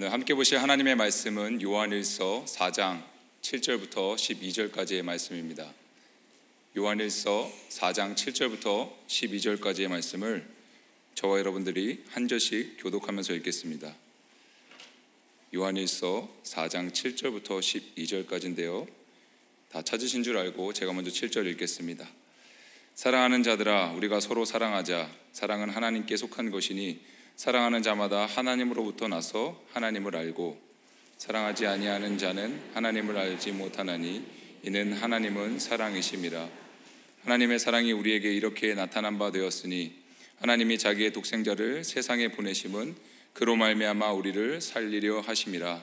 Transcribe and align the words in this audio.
오늘 0.00 0.12
함께 0.12 0.32
보실 0.32 0.62
하나님의 0.62 0.94
말씀은 0.94 1.60
요한일서 1.60 2.44
4장 2.46 3.02
7절부터 3.42 4.14
12절까지의 4.14 5.02
말씀입니다. 5.02 5.74
요한일서 6.76 7.52
4장 7.68 8.14
7절부터 8.14 8.92
12절까지의 9.08 9.88
말씀을 9.88 10.46
저와 11.16 11.40
여러분들이 11.40 12.04
한 12.10 12.28
절씩 12.28 12.76
교독하면서 12.78 13.32
읽겠습니다. 13.34 13.92
요한일서 15.56 16.28
4장 16.44 16.92
7절부터 16.92 17.58
12절까지인데요. 17.58 18.86
다 19.72 19.82
찾으신 19.82 20.22
줄 20.22 20.38
알고 20.38 20.74
제가 20.74 20.92
먼저 20.92 21.10
7절 21.10 21.44
읽겠습니다. 21.46 22.08
사랑하는 22.94 23.42
자들아 23.42 23.94
우리가 23.94 24.20
서로 24.20 24.44
사랑하자 24.44 25.10
사랑은 25.32 25.70
하나님께 25.70 26.16
속한 26.16 26.52
것이니 26.52 27.17
사랑하는 27.38 27.84
자마다 27.84 28.26
하나님으로부터 28.26 29.06
나서 29.06 29.62
하나님을 29.72 30.16
알고 30.16 30.60
사랑하지 31.18 31.68
아니하는 31.68 32.18
자는 32.18 32.60
하나님을 32.74 33.16
알지 33.16 33.52
못하나니 33.52 34.24
이는 34.64 34.92
하나님은 34.92 35.60
사랑이심이라 35.60 36.48
하나님의 37.22 37.60
사랑이 37.60 37.92
우리에게 37.92 38.34
이렇게 38.34 38.74
나타난 38.74 39.18
바 39.20 39.30
되었으니 39.30 39.92
하나님이 40.40 40.78
자기의 40.78 41.12
독생자를 41.12 41.84
세상에 41.84 42.26
보내심은 42.26 42.96
그로 43.34 43.54
말미암아 43.54 44.10
우리를 44.10 44.60
살리려 44.60 45.20
하심이라 45.20 45.80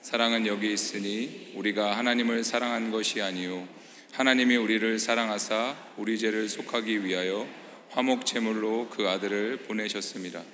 사랑은 0.00 0.46
여기 0.46 0.72
있으니 0.72 1.54
우리가 1.56 1.98
하나님을 1.98 2.44
사랑한 2.44 2.92
것이 2.92 3.20
아니요 3.20 3.66
하나님이 4.12 4.54
우리를 4.54 5.00
사랑하사 5.00 5.76
우리 5.96 6.20
죄를 6.20 6.48
속하기 6.48 7.04
위하여 7.04 7.48
화목 7.90 8.24
제물로 8.24 8.88
그 8.90 9.08
아들을 9.08 9.64
보내셨습니다. 9.64 10.44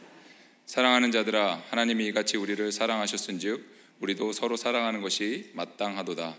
사랑하는 0.70 1.10
자들아 1.10 1.64
하나님이 1.70 2.06
이같이 2.06 2.36
우리를 2.36 2.70
사랑하셨은즉 2.70 3.98
우리도 3.98 4.32
서로 4.32 4.56
사랑하는 4.56 5.00
것이 5.00 5.50
마땅하도다. 5.54 6.36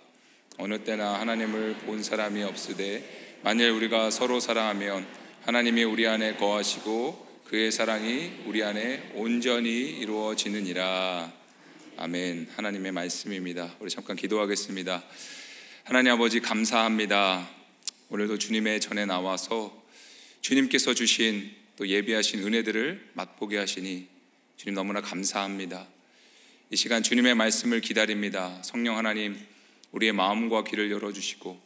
어느 0.58 0.86
때나 0.86 1.20
하나님을 1.20 1.80
본 1.80 2.02
사람이 2.02 2.42
없으되 2.44 3.40
만일 3.44 3.72
우리가 3.72 4.10
서로 4.10 4.40
사랑하면 4.40 5.06
하나님이 5.42 5.84
우리 5.84 6.08
안에 6.08 6.36
거하시고 6.38 7.42
그의 7.48 7.74
사랑이 7.74 8.32
우리 8.46 8.64
안에 8.64 9.12
온전히 9.16 9.70
이루어지느니라. 10.00 11.30
아멘. 11.98 12.52
하나님의 12.56 12.94
말씀입니다. 12.94 13.76
우리 13.82 13.90
잠깐 13.90 14.16
기도하겠습니다. 14.16 15.04
하나님 15.84 16.14
아버지 16.14 16.40
감사합니다. 16.40 17.50
오늘도 18.08 18.38
주님의 18.38 18.80
전에 18.80 19.06
나와서 19.06 19.84
주님께서 20.40 20.94
주신 20.94 21.52
또 21.76 21.86
예비하신 21.86 22.44
은혜들을 22.44 23.10
맛보게 23.12 23.58
하시니 23.58 24.21
주님 24.62 24.76
너무나 24.76 25.02
감사합니다. 25.02 25.88
이 26.70 26.76
시간 26.76 27.02
주님의 27.02 27.34
말씀을 27.34 27.82
기다립니다. 27.82 28.62
성령 28.62 28.96
하나님, 28.96 29.36
우리의 29.92 30.14
마음과 30.14 30.66
귀를 30.66 30.92
열어주시고 30.92 31.60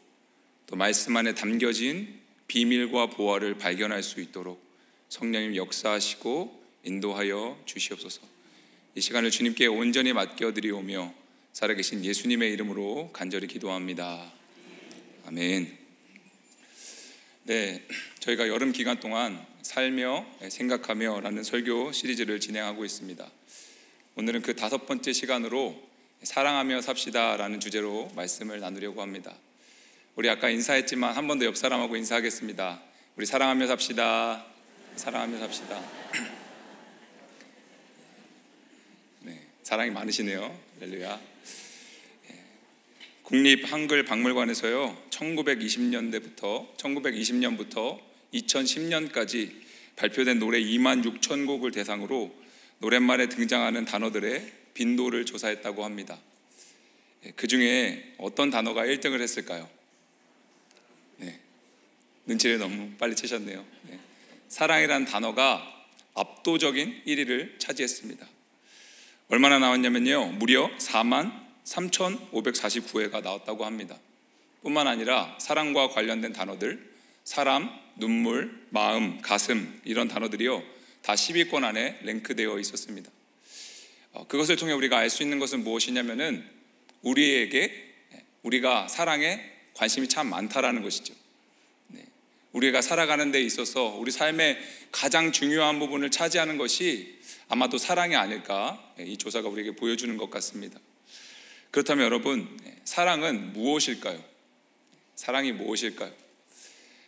또 0.68 0.76
말씀 0.78 1.18
안에 1.18 1.36
담겨진 1.36 2.22
비밀과 2.48 3.08
보화를 3.08 3.58
발견할 3.58 4.02
수 4.02 4.22
있도록 4.22 4.64
성령님 5.10 5.58
역사하시고 5.58 6.64
인도하여 6.86 7.62
주시옵소서. 7.66 8.22
이 8.96 9.02
시간을 9.02 9.30
주님께 9.30 9.68
온전히 9.68 10.14
맡겨드리오며 10.14 11.14
살아계신 11.52 12.06
예수님의 12.06 12.54
이름으로 12.54 13.10
간절히 13.12 13.48
기도합니다. 13.48 14.32
아멘. 15.26 15.78
네, 17.44 17.86
저희가 18.22 18.48
여름 18.48 18.72
기간 18.72 19.02
동안 19.02 19.46
살며 19.66 20.26
생각하며 20.48 21.22
라는 21.22 21.44
설교 21.44 21.92
시리즈를 21.92 22.40
진행하고 22.40 22.86
있습니다. 22.86 23.28
오늘은 24.16 24.44
그 24.44 24.56
다섯 24.56 24.86
번째 24.86 25.12
시간으로 25.12 25.82
사랑하며 26.22 26.82
삽시다 26.82 27.36
라는 27.38 27.60
주제로 27.60 28.12
말씀을 28.16 28.60
나누려고 28.60 29.02
합니다. 29.02 29.34
우리 30.16 30.30
아까 30.30 30.50
인사했지만 30.50 31.16
한 31.16 31.28
번 31.28 31.40
더 31.40 31.48
옆 31.48 31.58
사람하고 31.58 31.96
인사하겠습니다. 31.98 32.80
우리 33.16 33.26
사랑하며 33.26 33.66
삽시다. 33.66 34.46
사랑하며 34.98 35.40
삽시다. 35.40 35.82
네, 39.22 39.48
사랑이 39.64 39.90
많으시네요. 39.90 40.60
할렐루야. 40.80 41.20
국립 43.24 43.74
한글 43.74 44.06
박물관에서요. 44.06 44.96
1920년대부터 45.10 46.78
1920년부터 46.78 48.00
2010년까지 48.34 49.52
발표된 49.96 50.40
노래 50.40 50.60
2만 50.60 51.04
6천 51.04 51.46
곡을 51.48 51.72
대상으로 51.72 52.34
노랫말에 52.80 53.30
등장하는 53.30 53.86
단어들의 53.86 54.52
빈도를 54.74 55.26
조사했다고 55.26 55.86
합니다. 55.86 56.20
그 57.36 57.48
중에 57.48 58.14
어떤 58.18 58.50
단어가 58.50 58.84
1등을 58.84 59.22
했을까요? 59.22 59.70
네. 61.18 61.40
눈치를 62.26 62.60
너무 62.60 62.92
빨리 62.98 63.16
채셨네요. 63.16 63.66
네. 63.84 64.00
사랑이란 64.48 65.06
단어가 65.06 65.72
압도적인 66.14 67.04
1위를 67.08 67.60
차지했습니다. 67.60 68.28
얼마나 69.30 69.58
나왔냐면요. 69.60 70.34
무려 70.34 70.70
4만 70.78 71.46
3,549회가 71.64 73.24
나왔다고 73.24 73.66
합니다. 73.66 73.98
뿐만 74.62 74.88
아니라 74.88 75.36
사랑과 75.40 75.90
관련된 75.90 76.34
단어들, 76.34 76.94
사람, 77.24 77.70
눈물, 77.96 78.66
마음, 78.70 79.22
가슴 79.22 79.80
이런 79.86 80.08
단어들이요 80.08 80.64
다 81.02 81.14
10위권 81.14 81.64
안에 81.64 82.00
랭크되어 82.04 82.60
있었습니다. 82.60 83.12
어, 84.14 84.28
그것을 84.28 84.56
통해 84.56 84.74
우리가 84.74 84.98
알 84.98 85.10
수 85.10 85.24
있는 85.24 85.40
것은 85.40 85.64
무엇이냐면은 85.64 86.44
우리에게 87.02 87.94
우리가 88.44 88.88
사랑에 88.88 89.40
관심이 89.74 90.08
참 90.08 90.28
많다라는 90.28 90.82
것이죠. 90.82 91.14
네. 91.88 92.06
우리가 92.54 92.82
살아가는 92.82 93.32
데 93.32 93.42
있어서 93.42 93.90
우리 93.90 94.12
삶의 94.12 94.58
가장 94.92 95.32
중요한 95.32 95.80
부분을 95.80 96.12
차지하는 96.12 96.58
것이 96.58 97.20
아마도 97.50 97.78
사랑이 97.78 98.16
아닐까 98.16 98.94
이 98.98 99.18
조사가 99.18 99.50
우리에게 99.50 99.76
보여주는 99.76 100.16
것 100.18 100.30
같습니다. 100.30 100.80
그렇다면 101.72 102.06
여러분, 102.06 102.58
사랑은 102.86 103.54
무엇일까요? 103.54 104.24
사랑이 105.16 105.52
무엇일까요? 105.52 106.25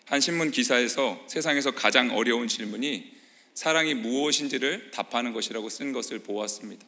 한 0.07 0.21
신문 0.21 0.51
기사에서 0.51 1.21
세상에서 1.27 1.71
가장 1.71 2.15
어려운 2.15 2.47
질문이 2.47 3.11
사랑이 3.53 3.93
무엇인지를 3.93 4.91
답하는 4.91 5.33
것이라고 5.33 5.69
쓴 5.69 5.91
것을 5.91 6.19
보았습니다. 6.19 6.85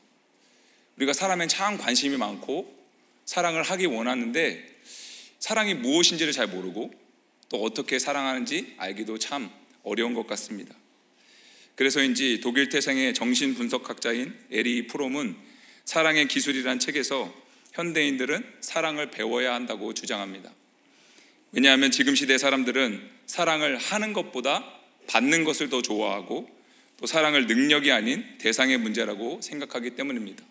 우리가 0.95 1.11
사람엔 1.11 1.49
참 1.49 1.77
관심이 1.77 2.15
많고 2.15 2.73
사랑을 3.25 3.63
하기 3.63 3.87
원하는데 3.87 4.65
사랑이 5.39 5.73
무엇인지를 5.73 6.31
잘 6.31 6.47
모르고 6.47 6.93
또 7.49 7.61
어떻게 7.61 7.99
사랑하는지 7.99 8.75
알기도 8.77 9.17
참 9.17 9.51
어려운 9.83 10.13
것 10.13 10.25
같습니다. 10.27 10.73
그래서인지 11.75 12.39
독일 12.41 12.69
태생의 12.69 13.13
정신 13.13 13.53
분석학자인 13.53 14.33
에리 14.49 14.87
프롬은 14.87 15.35
사랑의 15.83 16.29
기술이란 16.29 16.79
책에서 16.79 17.33
현대인들은 17.73 18.59
사랑을 18.61 19.11
배워야 19.11 19.53
한다고 19.53 19.93
주장합니다. 19.93 20.51
왜냐하면 21.51 21.91
지금 21.91 22.15
시대 22.15 22.37
사람들은 22.37 23.09
사랑을 23.25 23.77
하는 23.77 24.13
것보다 24.13 24.63
받는 25.07 25.43
것을 25.43 25.69
더 25.69 25.81
좋아하고 25.81 26.49
또 26.97 27.05
사랑을 27.07 27.47
능력이 27.47 27.91
아닌 27.91 28.23
대상의 28.37 28.77
문제라고 28.77 29.41
생각하기 29.41 29.91
때문입니다. 29.91 30.43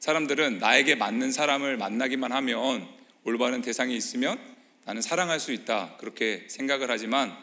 사람들은 0.00 0.58
나에게 0.58 0.94
맞는 0.94 1.30
사람을 1.30 1.76
만나기만 1.76 2.32
하면 2.32 2.88
올바른 3.24 3.62
대상이 3.62 3.96
있으면 3.96 4.38
나는 4.84 5.02
사랑할 5.02 5.38
수 5.38 5.52
있다 5.52 5.96
그렇게 5.98 6.46
생각을 6.48 6.90
하지만 6.90 7.36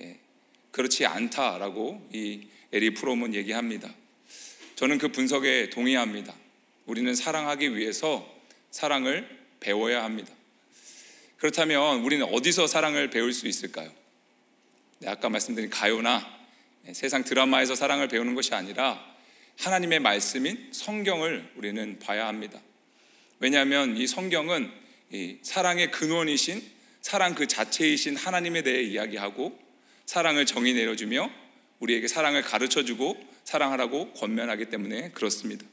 예, 0.00 0.18
그렇지 0.70 1.04
않다라고 1.04 2.08
이 2.12 2.46
에리 2.72 2.94
프롬은 2.94 3.34
얘기합니다. 3.34 3.92
저는 4.76 4.98
그 4.98 5.08
분석에 5.08 5.68
동의합니다. 5.70 6.34
우리는 6.86 7.14
사랑하기 7.14 7.76
위해서 7.76 8.26
사랑을 8.70 9.28
배워야 9.60 10.04
합니다. 10.04 10.32
그렇다면 11.42 12.04
우리는 12.04 12.24
어디서 12.24 12.68
사랑을 12.68 13.10
배울 13.10 13.32
수 13.32 13.48
있을까요? 13.48 13.92
네, 15.00 15.08
아까 15.08 15.28
말씀드린 15.28 15.70
가요나 15.70 16.24
네, 16.84 16.94
세상 16.94 17.24
드라마에서 17.24 17.74
사랑을 17.74 18.06
배우는 18.06 18.36
것이 18.36 18.54
아니라 18.54 19.04
하나님의 19.58 19.98
말씀인 19.98 20.68
성경을 20.70 21.50
우리는 21.56 21.98
봐야 21.98 22.28
합니다. 22.28 22.60
왜냐하면 23.40 23.96
이 23.96 24.06
성경은 24.06 24.70
이 25.10 25.38
사랑의 25.42 25.90
근원이신 25.90 26.62
사랑 27.00 27.34
그 27.34 27.48
자체이신 27.48 28.14
하나님에 28.14 28.62
대해 28.62 28.80
이야기하고 28.84 29.58
사랑을 30.06 30.46
정의 30.46 30.74
내려주며 30.74 31.28
우리에게 31.80 32.06
사랑을 32.06 32.42
가르쳐주고 32.42 33.20
사랑하라고 33.42 34.12
권면하기 34.12 34.66
때문에 34.66 35.10
그렇습니다. 35.10 35.66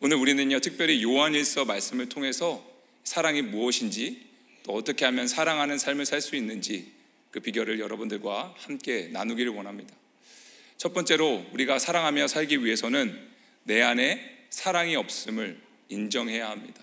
오늘 0.00 0.16
우리는요, 0.16 0.58
특별히 0.58 1.00
요한일서 1.00 1.64
말씀을 1.64 2.08
통해서 2.08 2.68
사랑이 3.04 3.40
무엇인지 3.42 4.33
또 4.64 4.72
어떻게 4.72 5.04
하면 5.04 5.28
사랑하는 5.28 5.78
삶을 5.78 6.06
살 6.06 6.20
수 6.20 6.34
있는지 6.36 6.92
그 7.30 7.40
비결을 7.40 7.80
여러분들과 7.80 8.54
함께 8.56 9.08
나누기를 9.12 9.52
원합니다. 9.52 9.94
첫 10.76 10.92
번째로 10.92 11.46
우리가 11.52 11.78
사랑하며 11.78 12.28
살기 12.28 12.64
위해서는 12.64 13.18
내 13.64 13.82
안에 13.82 14.46
사랑이 14.50 14.96
없음을 14.96 15.60
인정해야 15.88 16.48
합니다. 16.50 16.82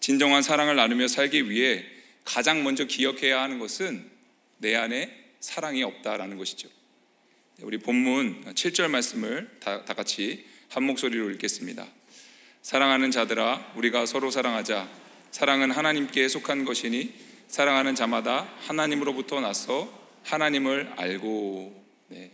진정한 0.00 0.42
사랑을 0.42 0.76
나누며 0.76 1.08
살기 1.08 1.48
위해 1.48 1.84
가장 2.24 2.62
먼저 2.64 2.84
기억해야 2.84 3.40
하는 3.40 3.58
것은 3.58 4.08
내 4.58 4.74
안에 4.74 5.16
사랑이 5.40 5.82
없다라는 5.82 6.36
것이죠. 6.38 6.68
우리 7.60 7.78
본문 7.78 8.54
7절 8.54 8.88
말씀을 8.88 9.48
다, 9.60 9.84
다 9.84 9.94
같이 9.94 10.44
한 10.68 10.84
목소리로 10.84 11.30
읽겠습니다. 11.30 11.86
사랑하는 12.62 13.10
자들아 13.10 13.72
우리가 13.76 14.06
서로 14.06 14.30
사랑하자 14.30 15.01
사랑은 15.32 15.70
하나님께 15.70 16.28
속한 16.28 16.66
것이니 16.66 17.14
사랑하는 17.48 17.94
자마다 17.94 18.52
하나님으로부터 18.58 19.40
나서 19.40 19.90
하나님을 20.24 20.92
알고 20.96 21.84
네. 22.08 22.30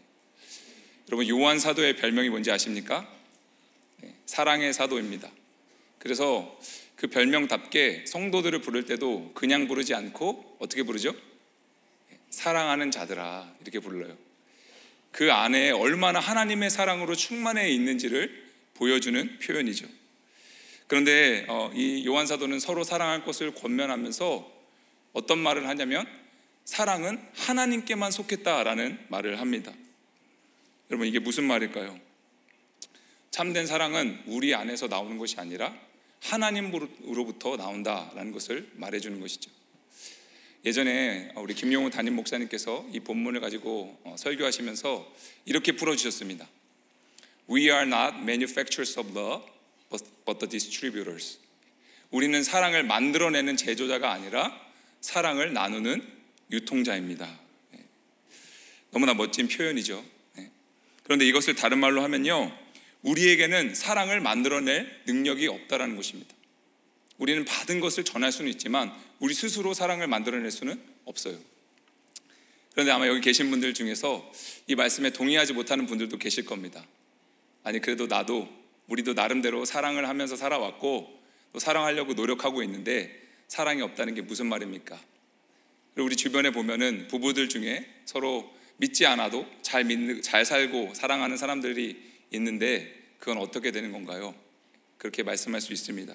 여러분 1.08 1.28
요한 1.28 1.60
사도의 1.60 1.94
별명이 1.94 2.28
뭔지 2.28 2.50
아십니까? 2.50 3.08
네, 4.02 4.16
사랑의 4.26 4.72
사도입니다. 4.72 5.30
그래서 6.00 6.58
그 6.96 7.06
별명답게 7.06 8.04
성도들을 8.08 8.60
부를 8.62 8.84
때도 8.84 9.30
그냥 9.32 9.68
부르지 9.68 9.94
않고 9.94 10.56
어떻게 10.58 10.82
부르죠? 10.82 11.14
사랑하는 12.30 12.90
자들아 12.90 13.54
이렇게 13.62 13.78
불러요. 13.78 14.18
그 15.12 15.32
안에 15.32 15.70
얼마나 15.70 16.18
하나님의 16.18 16.68
사랑으로 16.68 17.14
충만해 17.14 17.70
있는지를 17.70 18.48
보여주는 18.74 19.38
표현이죠. 19.38 19.86
그런데 20.88 21.44
어, 21.48 21.70
이 21.74 22.04
요한 22.06 22.26
사도는 22.26 22.58
서로 22.58 22.82
사랑할 22.82 23.24
것을 23.24 23.54
권면하면서 23.54 24.50
어떤 25.12 25.38
말을 25.38 25.68
하냐면 25.68 26.06
사랑은 26.64 27.22
하나님께만 27.34 28.10
속했다라는 28.10 29.06
말을 29.08 29.40
합니다. 29.40 29.72
여러분 30.90 31.06
이게 31.06 31.18
무슨 31.18 31.44
말일까요? 31.44 31.98
참된 33.30 33.66
사랑은 33.66 34.22
우리 34.26 34.54
안에서 34.54 34.88
나오는 34.88 35.18
것이 35.18 35.38
아니라 35.38 35.74
하나님으로부터 36.22 37.56
나온다라는 37.56 38.32
것을 38.32 38.70
말해주는 38.74 39.20
것이죠. 39.20 39.50
예전에 40.64 41.30
우리 41.36 41.54
김용우 41.54 41.90
담임 41.90 42.16
목사님께서 42.16 42.86
이 42.92 43.00
본문을 43.00 43.40
가지고 43.40 43.98
어, 44.04 44.16
설교하시면서 44.18 45.14
이렇게 45.44 45.72
풀어주셨습니다. 45.72 46.48
We 47.50 47.64
are 47.64 47.86
not 47.86 48.16
manufacturers 48.18 48.98
of 48.98 49.16
love, 49.16 49.46
but 49.90 50.38
the 50.38 50.48
distributors. 50.48 51.38
우리는 52.10 52.42
사랑을 52.42 52.82
만들어내는 52.82 53.56
제조자가 53.56 54.12
아니라 54.12 54.58
사랑을 55.00 55.52
나누는 55.52 56.06
유통자입니다. 56.50 57.38
네. 57.72 57.84
너무나 58.90 59.14
멋진 59.14 59.48
표현이죠. 59.48 60.04
네. 60.36 60.50
그런데 61.04 61.26
이것을 61.26 61.54
다른 61.54 61.78
말로 61.78 62.02
하면요. 62.02 62.56
우리에게는 63.02 63.74
사랑을 63.74 64.20
만들어낼 64.20 65.02
능력이 65.06 65.46
없다라는 65.46 65.96
것입니다. 65.96 66.34
우리는 67.18 67.44
받은 67.44 67.80
것을 67.80 68.04
전할 68.04 68.32
수는 68.32 68.50
있지만 68.52 68.92
우리 69.18 69.34
스스로 69.34 69.74
사랑을 69.74 70.06
만들어낼 70.06 70.50
수는 70.50 70.80
없어요. 71.04 71.38
그런데 72.72 72.92
아마 72.92 73.08
여기 73.08 73.20
계신 73.20 73.50
분들 73.50 73.74
중에서 73.74 74.30
이 74.68 74.74
말씀에 74.76 75.10
동의하지 75.10 75.52
못하는 75.52 75.86
분들도 75.86 76.16
계실 76.18 76.44
겁니다. 76.44 76.86
아니 77.64 77.80
그래도 77.80 78.06
나도 78.06 78.48
우리도 78.88 79.14
나름대로 79.14 79.64
사랑을 79.64 80.08
하면서 80.08 80.36
살아왔고 80.36 81.18
또 81.52 81.58
사랑하려고 81.58 82.14
노력하고 82.14 82.62
있는데 82.62 83.22
사랑이 83.46 83.82
없다는 83.82 84.14
게 84.14 84.22
무슨 84.22 84.46
말입니까? 84.46 85.00
그리고 85.94 86.06
우리 86.06 86.16
주변에 86.16 86.50
보면은 86.50 87.08
부부들 87.08 87.48
중에 87.48 87.86
서로 88.04 88.52
믿지 88.76 89.06
않아도 89.06 89.46
잘 89.62 89.84
믿는 89.84 90.22
잘 90.22 90.44
살고 90.44 90.94
사랑하는 90.94 91.36
사람들이 91.36 92.00
있는데 92.32 92.94
그건 93.18 93.38
어떻게 93.38 93.70
되는 93.70 93.90
건가요? 93.92 94.34
그렇게 94.96 95.22
말씀할 95.22 95.60
수 95.60 95.72
있습니다. 95.72 96.14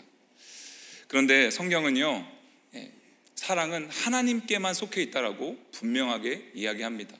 그런데 1.07 1.51
성경은요, 1.51 2.27
예, 2.75 2.91
사랑은 3.35 3.89
하나님께만 3.89 4.73
속해 4.73 5.01
있다라고 5.03 5.57
분명하게 5.71 6.51
이야기합니다. 6.53 7.15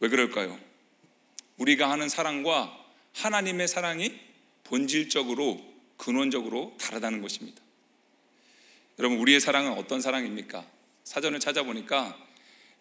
왜 0.00 0.08
그럴까요? 0.08 0.58
우리가 1.56 1.90
하는 1.90 2.08
사랑과 2.08 2.76
하나님의 3.14 3.68
사랑이 3.68 4.29
본질적으로 4.70 5.60
근원적으로 5.96 6.74
다르다는 6.80 7.20
것입니다. 7.20 7.60
여러분, 8.98 9.18
우리의 9.18 9.40
사랑은 9.40 9.72
어떤 9.72 10.00
사랑입니까? 10.00 10.64
사전을 11.04 11.40
찾아보니까 11.40 12.16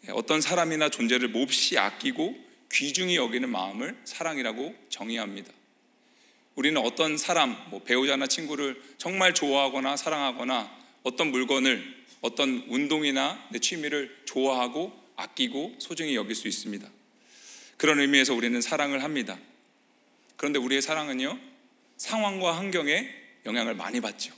예, 0.07 0.11
어떤 0.11 0.39
사람이나 0.39 0.89
존재를 0.89 1.29
몹시 1.29 1.77
아끼고 1.77 2.37
귀중히 2.71 3.15
여기는 3.15 3.49
마음을 3.49 3.99
사랑이라고 4.05 4.75
정의합니다. 4.89 5.51
우리는 6.55 6.79
어떤 6.79 7.17
사람, 7.17 7.57
뭐 7.69 7.81
배우자나 7.83 8.27
친구를 8.27 8.81
정말 8.97 9.33
좋아하거나 9.33 9.97
사랑하거나 9.97 10.77
어떤 11.03 11.31
물건을 11.31 12.05
어떤 12.21 12.65
운동이나 12.67 13.47
내 13.51 13.59
취미를 13.59 14.15
좋아하고 14.25 14.93
아끼고 15.15 15.75
소중히 15.79 16.15
여길 16.15 16.35
수 16.35 16.47
있습니다. 16.47 16.87
그런 17.77 17.99
의미에서 17.99 18.35
우리는 18.35 18.61
사랑을 18.61 19.03
합니다. 19.03 19.39
그런데 20.35 20.59
우리의 20.59 20.81
사랑은요, 20.81 21.48
상황과 21.99 22.57
환경에 22.57 23.07
영향을 23.45 23.75
많이 23.75 24.01
받죠. 24.01 24.33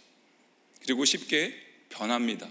그리고 0.82 1.06
쉽게 1.06 1.56
변합니다. 1.90 2.50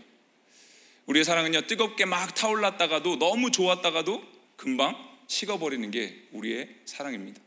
우리의 1.07 1.25
사랑은요, 1.25 1.63
뜨겁게 1.67 2.05
막 2.05 2.35
타올랐다가도 2.35 3.19
너무 3.19 3.51
좋았다가도 3.51 4.23
금방 4.57 4.97
식어버리는 5.27 5.91
게 5.91 6.17
우리의 6.33 6.69
사랑입니다. 6.85 7.41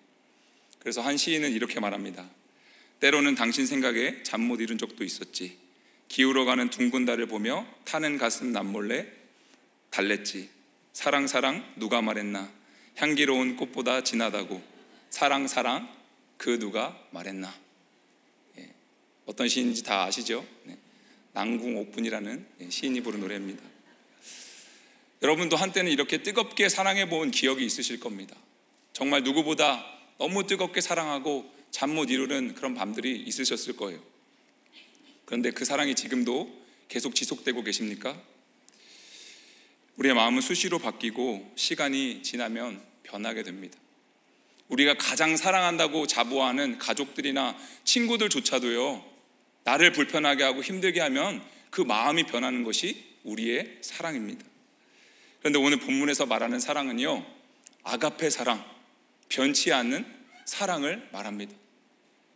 그래서 0.80 1.02
한 1.02 1.16
시인은 1.16 1.54
이렇게 1.54 1.80
말합니다. 1.80 2.30
때로는 3.00 3.36
당신 3.36 3.66
생각에 3.66 4.24
잠 4.24 4.42
못 4.42 4.60
이룬 4.60 4.78
적도 4.78 5.04
있었지. 5.04 5.58
기울어가는 6.10 6.70
둥근 6.70 7.06
달을 7.06 7.28
보며 7.28 7.66
타는 7.86 8.18
가슴 8.18 8.52
남몰래 8.52 9.08
달랬지. 9.90 10.50
사랑 10.92 11.28
사랑 11.28 11.74
누가 11.78 12.02
말했나? 12.02 12.52
향기로운 12.98 13.56
꽃보다 13.56 14.04
진하다고. 14.04 14.62
사랑 15.10 15.48
사랑 15.48 15.90
그 16.38 16.60
누가 16.60 17.00
말했나? 17.12 17.54
예. 18.58 18.74
어떤 19.26 19.48
시인인지 19.48 19.84
다 19.84 20.04
아시죠? 20.04 20.46
네. 20.66 20.78
난궁옥분이라는 21.34 22.48
예, 22.62 22.70
시인이 22.70 23.02
부른 23.02 23.20
노래입니다. 23.22 23.64
여러분도 25.22 25.56
한때는 25.56 25.92
이렇게 25.92 26.22
뜨겁게 26.22 26.70
사랑해 26.70 27.08
본 27.08 27.32
기억이 27.32 27.66
있으실 27.66 28.00
겁니다. 28.00 28.36
정말 28.92 29.24
누구보다 29.24 29.86
너무 30.18 30.46
뜨겁게 30.46 30.82
사랑하고 30.82 31.52
잠 31.72 31.90
못 31.96 32.12
이루는 32.12 32.54
그런 32.54 32.76
밤들이 32.76 33.20
있으셨을 33.22 33.76
거예요. 33.76 34.00
그런데 35.26 35.50
그 35.52 35.66
사랑이 35.66 35.96
지금도 35.96 36.62
계속 36.88 37.16
지속되고 37.16 37.64
계십니까? 37.64 38.22
우리의 39.96 40.14
마음은 40.14 40.42
수시로 40.42 40.78
바뀌고 40.80 41.52
시간이 41.56 42.22
지나면 42.24 42.82
변하게 43.04 43.44
됩니다. 43.44 43.78
우리가 44.70 44.96
가장 44.96 45.38
사랑한다고 45.38 46.08
자부하는 46.08 46.78
가족들이나 46.78 47.56
친구들조차도요, 47.84 49.04
나를 49.64 49.92
불편하게 49.94 50.44
하고 50.44 50.62
힘들게 50.62 51.00
하면 51.02 51.44
그 51.70 51.82
마음이 51.82 52.24
변하는 52.24 52.64
것이 52.64 53.04
우리의 53.24 53.78
사랑입니다. 53.82 54.46
그런데 55.40 55.60
오늘 55.60 55.80
본문에서 55.80 56.26
말하는 56.26 56.60
사랑은요, 56.60 57.26
아가페 57.84 58.30
사랑, 58.30 58.64
변치 59.30 59.74
않는 59.74 60.06
사랑을 60.46 61.08
말합니다. 61.12 61.54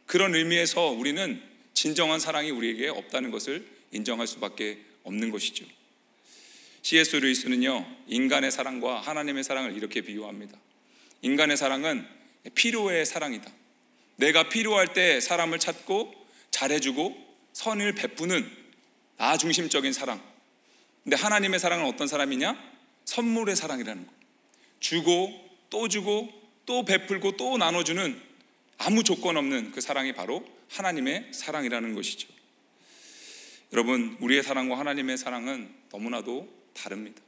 그런 0.05 0.35
의미에서 0.35 0.87
우리는 0.87 1.41
진정한 1.73 2.19
사랑이 2.19 2.49
우리에게 2.49 2.87
없다는 2.87 3.31
것을 3.31 3.67
인정할 3.91 4.27
수밖에 4.27 4.79
없는 5.03 5.31
것이죠. 5.31 5.65
C.S. 6.81 7.17
루이스는요, 7.17 7.85
인간의 8.07 8.51
사랑과 8.51 8.99
하나님의 8.99 9.43
사랑을 9.43 9.75
이렇게 9.75 10.01
비유합니다. 10.01 10.57
인간의 11.21 11.57
사랑은 11.57 12.16
필요의 12.53 13.05
사랑이다. 13.05 13.51
내가 14.17 14.49
필요할 14.49 14.93
때 14.93 15.19
사람을 15.19 15.59
찾고 15.59 16.13
잘해주고 16.51 17.15
선을 17.53 17.93
베푸는 17.93 18.49
나 19.17 19.37
중심적인 19.37 19.93
사랑. 19.93 20.21
근데 21.03 21.15
하나님의 21.15 21.59
사랑은 21.59 21.85
어떤 21.85 22.07
사람이냐? 22.07 22.57
선물의 23.05 23.55
사랑이라는 23.55 24.05
거. 24.05 24.13
주고 24.79 25.33
또 25.69 25.87
주고 25.87 26.29
또 26.65 26.83
베풀고 26.83 27.37
또 27.37 27.57
나눠주는 27.57 28.21
아무 28.77 29.03
조건 29.03 29.37
없는 29.37 29.71
그 29.71 29.81
사랑이 29.81 30.13
바로 30.13 30.45
하나님의 30.69 31.29
사랑이라는 31.31 31.95
것이죠. 31.95 32.27
여러분, 33.73 34.17
우리의 34.19 34.43
사랑과 34.43 34.77
하나님의 34.77 35.17
사랑은 35.17 35.73
너무나도 35.91 36.47
다릅니다. 36.73 37.21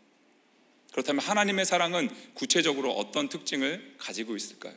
그렇다면 0.92 1.24
하나님의 1.24 1.66
사랑은 1.66 2.10
구체적으로 2.34 2.92
어떤 2.92 3.30
특징을 3.30 3.96
가지고 3.98 4.36
있을까요? 4.36 4.74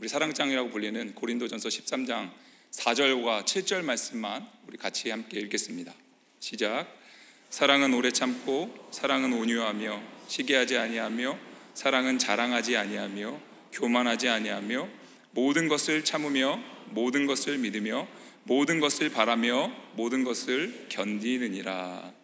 우리 0.00 0.06
사랑장이라고 0.06 0.70
불리는 0.70 1.16
고린도전서 1.16 1.68
13장 1.68 2.30
4절과 2.70 3.44
7절 3.44 3.82
말씀만 3.82 4.46
우리 4.68 4.76
같이 4.78 5.10
함께 5.10 5.40
읽겠습니다. 5.40 5.92
시작. 6.38 6.86
사랑은 7.50 7.92
오래 7.94 8.12
참고 8.12 8.72
사랑은 8.92 9.32
온유하며 9.32 10.00
시기하지 10.28 10.78
아니하며 10.78 11.36
사랑은 11.74 12.18
자랑하지 12.20 12.76
아니하며 12.76 13.40
교만하지 13.72 14.28
아니하며 14.28 14.88
모든 15.32 15.66
것을 15.66 16.04
참으며 16.04 16.62
모든 16.90 17.26
것을 17.26 17.58
믿으며 17.58 18.06
모든 18.44 18.78
것을 18.78 19.10
바라며 19.10 19.72
모든 19.94 20.22
것을 20.22 20.86
견디느니라. 20.90 22.14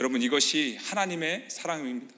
여러분 0.00 0.20
이것이 0.20 0.78
하나님의 0.80 1.46
사랑입니다. 1.48 2.12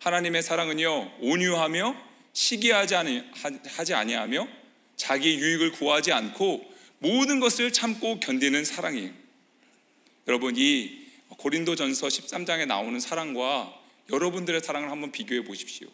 하나님의 0.00 0.42
사랑은요 0.42 1.12
온유하며 1.20 2.05
시기하지 2.36 2.94
아니, 2.96 3.22
하지 3.64 3.94
아니하며 3.94 4.46
자기 4.94 5.38
유익을 5.38 5.72
구하지 5.72 6.12
않고 6.12 6.70
모든 6.98 7.40
것을 7.40 7.72
참고 7.72 8.20
견디는 8.20 8.66
사랑이에요. 8.66 9.10
여러분 10.28 10.54
이 10.54 11.06
고린도전서 11.30 12.08
13장에 12.08 12.66
나오는 12.66 13.00
사랑과 13.00 13.74
여러분들의 14.12 14.60
사랑을 14.60 14.90
한번 14.90 15.12
비교해 15.12 15.44
보십시오. 15.44 15.88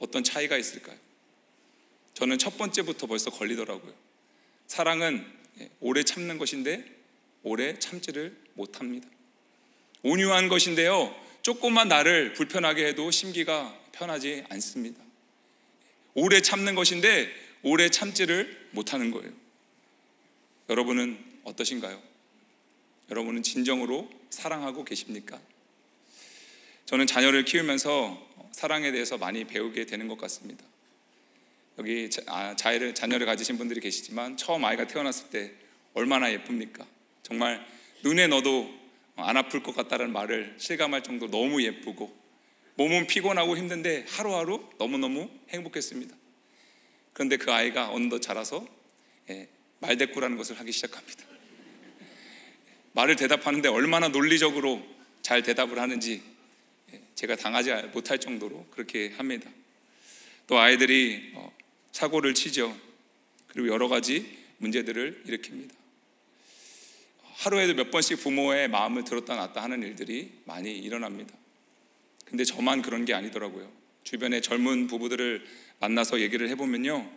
어떤 0.00 0.22
차이가 0.22 0.58
있을까요? 0.58 0.98
저는 2.12 2.36
첫 2.36 2.58
번째부터 2.58 3.06
벌써 3.06 3.30
걸리더라고요. 3.30 3.94
사랑은 4.66 5.24
오래 5.80 6.02
참는 6.02 6.36
것인데 6.36 6.84
오래 7.42 7.78
참지를 7.78 8.36
못합니다. 8.52 9.08
온유한 10.02 10.48
것인데요. 10.48 11.14
조금만 11.40 11.88
나를 11.88 12.34
불편하게 12.34 12.88
해도 12.88 13.10
심기가 13.10 13.79
편하지 14.00 14.44
않습니다. 14.48 15.02
오래 16.14 16.40
참는 16.40 16.74
것인데 16.74 17.30
오래 17.62 17.90
참지를 17.90 18.68
못하는 18.70 19.10
거예요. 19.10 19.30
여러분은 20.70 21.22
어떠신가요? 21.44 22.02
여러분은 23.10 23.42
진정으로 23.42 24.10
사랑하고 24.30 24.84
계십니까? 24.84 25.38
저는 26.86 27.06
자녀를 27.06 27.44
키우면서 27.44 28.28
사랑에 28.52 28.90
대해서 28.90 29.18
많이 29.18 29.44
배우게 29.44 29.84
되는 29.84 30.08
것 30.08 30.16
같습니다. 30.18 30.64
여기 31.78 32.08
자, 32.10 32.22
아, 32.26 32.56
자녀를, 32.56 32.94
자녀를 32.94 33.26
가지신 33.26 33.58
분들이 33.58 33.80
계시지만 33.80 34.36
처음 34.36 34.64
아이가 34.64 34.86
태어났을 34.86 35.30
때 35.30 35.52
얼마나 35.92 36.32
예쁩니까? 36.32 36.86
정말 37.22 37.64
눈에 38.02 38.26
넣어도 38.28 38.72
안 39.16 39.36
아플 39.36 39.62
것 39.62 39.76
같다는 39.76 40.12
말을 40.12 40.54
실감할 40.58 41.02
정도로 41.02 41.30
너무 41.30 41.62
예쁘고 41.62 42.19
몸은 42.80 43.06
피곤하고 43.06 43.58
힘든데 43.58 44.06
하루하루 44.08 44.66
너무너무 44.78 45.28
행복했습니다. 45.50 46.16
그런데 47.12 47.36
그 47.36 47.52
아이가 47.52 47.90
어느덧 47.90 48.20
자라서 48.20 48.66
예, 49.28 49.48
말대꾸라는 49.80 50.38
것을 50.38 50.58
하기 50.58 50.72
시작합니다. 50.72 51.26
말을 52.92 53.16
대답하는데 53.16 53.68
얼마나 53.68 54.08
논리적으로 54.08 54.82
잘 55.20 55.42
대답을 55.42 55.78
하는지 55.78 56.22
예, 56.94 57.02
제가 57.14 57.36
당하지 57.36 57.70
못할 57.92 58.18
정도로 58.18 58.66
그렇게 58.70 59.10
합니다. 59.10 59.50
또 60.46 60.58
아이들이 60.58 61.32
어, 61.34 61.54
사고를 61.92 62.32
치죠. 62.32 62.74
그리고 63.48 63.68
여러 63.68 63.88
가지 63.88 64.38
문제들을 64.56 65.24
일으킵니다. 65.26 65.72
하루에도 67.34 67.74
몇 67.74 67.90
번씩 67.90 68.20
부모의 68.20 68.68
마음을 68.68 69.04
들었다 69.04 69.36
놨다 69.36 69.62
하는 69.62 69.82
일들이 69.82 70.32
많이 70.46 70.78
일어납니다. 70.78 71.39
근데 72.30 72.44
저만 72.44 72.80
그런 72.80 73.04
게 73.04 73.12
아니더라고요. 73.12 73.70
주변에 74.04 74.40
젊은 74.40 74.86
부부들을 74.86 75.44
만나서 75.80 76.20
얘기를 76.20 76.48
해보면요. 76.50 77.10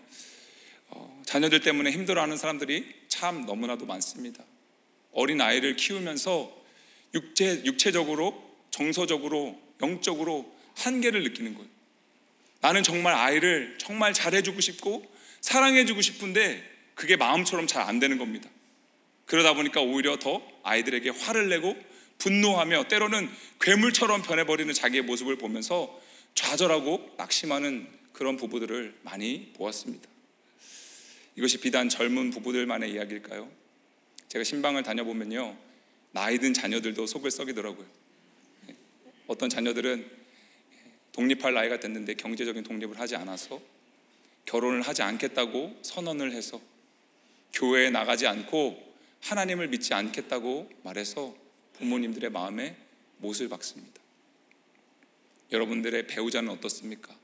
어, 0.90 1.22
자녀들 1.26 1.62
때문에 1.62 1.92
힘들어하는 1.92 2.36
사람들이 2.36 2.86
참 3.08 3.46
너무나도 3.46 3.86
많습니다. 3.86 4.44
어린 5.12 5.40
아이를 5.40 5.76
키우면서 5.76 6.64
육체, 7.14 7.64
육체적으로, 7.64 8.44
정서적으로, 8.72 9.62
영적으로 9.82 10.52
한계를 10.76 11.24
느끼는 11.24 11.54
거예요. 11.54 11.70
나는 12.62 12.82
정말 12.82 13.14
아이를 13.14 13.76
정말 13.78 14.14
잘해주고 14.14 14.62
싶고 14.62 15.06
사랑해주고 15.42 16.02
싶은데 16.02 16.64
그게 16.96 17.16
마음처럼 17.18 17.68
잘 17.68 17.84
안 17.84 18.00
되는 18.00 18.18
겁니다. 18.18 18.50
그러다 19.26 19.54
보니까 19.54 19.82
오히려 19.82 20.18
더 20.18 20.42
아이들에게 20.64 21.10
화를 21.10 21.50
내고 21.50 21.78
분노하며 22.18 22.88
때로는 22.88 23.30
괴물처럼 23.60 24.22
변해버리는 24.22 24.74
자기의 24.74 25.04
모습을 25.04 25.38
보면서 25.38 26.00
좌절하고 26.36 27.14
낙심하는 27.18 27.88
그런 28.14 28.38
부부들을 28.38 29.00
많이 29.02 29.52
보았습니다. 29.56 30.08
이것이 31.36 31.60
비단 31.60 31.90
젊은 31.90 32.30
부부들만의 32.30 32.92
이야기일까요? 32.92 33.50
제가 34.30 34.44
신방을 34.44 34.84
다녀보면요. 34.84 35.58
나이 36.12 36.38
든 36.38 36.54
자녀들도 36.54 37.06
속을 37.08 37.32
썩이더라고요. 37.32 37.86
어떤 39.28 39.50
자녀들은 39.50 40.24
독립할 41.12 41.54
나이가 41.54 41.80
됐는데 41.80 42.16
경제적인 42.16 42.64
독립을 42.64 43.00
하지 43.00 43.16
않아서 43.16 43.62
결혼을 44.46 44.82
하지 44.82 45.02
않겠다고 45.02 45.80
선언을 45.82 46.34
해서 46.34 46.60
교회에 47.54 47.90
나가지 47.90 48.28
않고 48.28 48.94
하나님을 49.22 49.70
믿지 49.70 49.94
않겠다고 49.94 50.70
말해서 50.84 51.36
부모님들의 51.74 52.30
마음에 52.32 52.76
못을 53.18 53.50
박습니다. 53.50 54.02
여러분들의 55.52 56.08
배우자는 56.08 56.50
어떻습니까? 56.50 57.16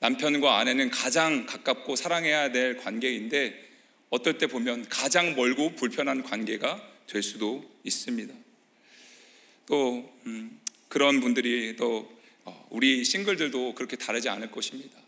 남편과 0.00 0.58
아내는 0.58 0.90
가장 0.90 1.46
가깝고 1.46 1.96
사랑해야 1.96 2.52
될 2.52 2.76
관계인데 2.76 3.62
어떨 4.10 4.38
때 4.38 4.46
보면 4.46 4.88
가장 4.88 5.34
멀고 5.34 5.74
불편한 5.74 6.22
관계가 6.22 6.90
될 7.06 7.22
수도 7.22 7.64
있습니다. 7.84 8.34
또 9.66 10.12
음, 10.26 10.60
그런 10.88 11.20
분들이 11.20 11.76
또 11.76 12.12
어, 12.44 12.66
우리 12.70 13.04
싱글들도 13.04 13.74
그렇게 13.74 13.96
다르지 13.96 14.28
않을 14.28 14.50
것입니다. 14.50 14.98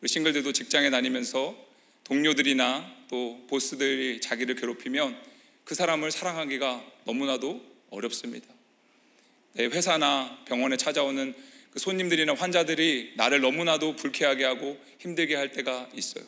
우리 0.00 0.08
싱글들도 0.08 0.52
직장에 0.52 0.90
다니면서 0.90 1.56
동료들이나 2.04 2.94
또 3.08 3.44
보스들이 3.48 4.20
자기를 4.20 4.56
괴롭히면 4.56 5.16
그 5.64 5.74
사람을 5.74 6.10
사랑하기가 6.10 6.84
너무나도 7.04 7.75
어렵습니다. 7.96 8.46
내 9.54 9.64
회사나 9.64 10.42
병원에 10.44 10.76
찾아오는 10.76 11.34
그 11.70 11.78
손님들이나 11.78 12.34
환자들이 12.34 13.14
나를 13.16 13.40
너무나도 13.40 13.96
불쾌하게 13.96 14.44
하고 14.44 14.78
힘들게 14.98 15.34
할 15.34 15.52
때가 15.52 15.88
있어요. 15.94 16.24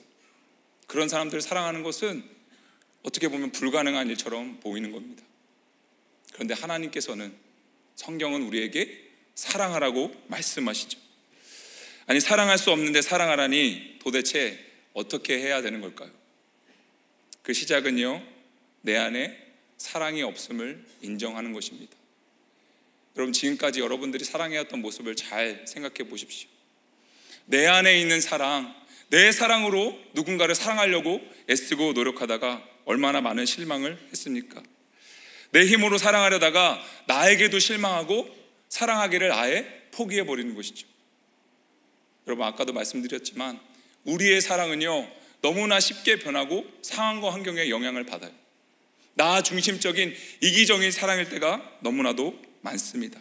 그런 0.87 1.09
사람들을 1.09 1.41
사랑하는 1.43 1.83
것은 1.83 2.25
어떻게 3.03 3.29
보면 3.29 3.53
불가능한 3.53 4.09
일처럼 4.09 4.61
보이는 4.61 4.93
겁니다. 4.93 5.23
그런데 6.33 6.55
하나님께서는 6.55 7.35
성경은 7.97 8.43
우리에게 8.43 9.07
사랑하라고 9.35 10.15
말씀하시죠. 10.29 10.99
아니, 12.07 12.21
사랑할 12.21 12.59
수 12.59 12.71
없는데 12.71 13.03
사랑하라니 13.03 13.99
도대체 14.01 14.59
어떻게 14.95 15.39
해야 15.39 15.61
되는 15.61 15.81
걸까요? 15.81 16.11
그 17.43 17.53
시작은요, 17.53 18.23
내 18.83 18.97
안에 18.97 19.48
사랑이 19.79 20.23
없음을 20.23 20.85
인정하는 21.03 21.53
것입니다. 21.53 21.97
여러분, 23.17 23.33
지금까지 23.33 23.81
여러분들이 23.81 24.25
사랑해왔던 24.25 24.81
모습을 24.81 25.17
잘 25.17 25.65
생각해 25.67 26.09
보십시오. 26.09 26.49
내 27.47 27.67
안에 27.67 28.01
있는 28.01 28.21
사랑, 28.21 28.75
내 29.09 29.33
사랑으로 29.33 29.99
누군가를 30.13 30.55
사랑하려고 30.55 31.21
애쓰고 31.49 31.95
노력하다가 31.95 32.63
얼마나 32.85 33.21
많은 33.21 33.47
실망을 33.47 33.99
했습니까? 34.11 34.63
내 35.51 35.65
힘으로 35.65 35.97
사랑하려다가 35.97 36.85
나에게도 37.07 37.59
실망하고 37.59 38.29
사랑하기를 38.69 39.33
아예 39.33 39.89
포기해 39.93 40.25
버리는 40.25 40.55
것이죠. 40.55 40.87
여러분 42.27 42.47
아까도 42.47 42.75
말씀드렸지만 42.75 43.59
우리의 44.05 44.43
사랑은요 44.43 45.11
너무나 45.41 45.81
쉽게 45.81 46.19
변하고 46.19 46.67
상황과 46.83 47.33
환경에 47.33 47.71
영향을 47.71 48.05
받아요. 48.05 48.33
나 49.19 49.43
중심적인 49.43 50.15
이기적인 50.41 50.93
사랑일 50.93 51.29
때가 51.29 51.79
너무나도 51.83 52.41
많습니다. 52.61 53.21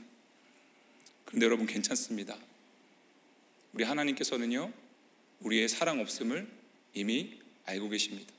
그런데 1.26 1.48
여러분 1.48 1.66
괜찮습니다. 1.66 2.38
우리 3.74 3.84
하나님께서는요 3.84 4.72
우리의 5.40 5.68
사랑 5.68 6.00
없음을 6.00 6.48
이미 6.94 7.40
알고 7.66 7.90
계십니다. 7.90 8.32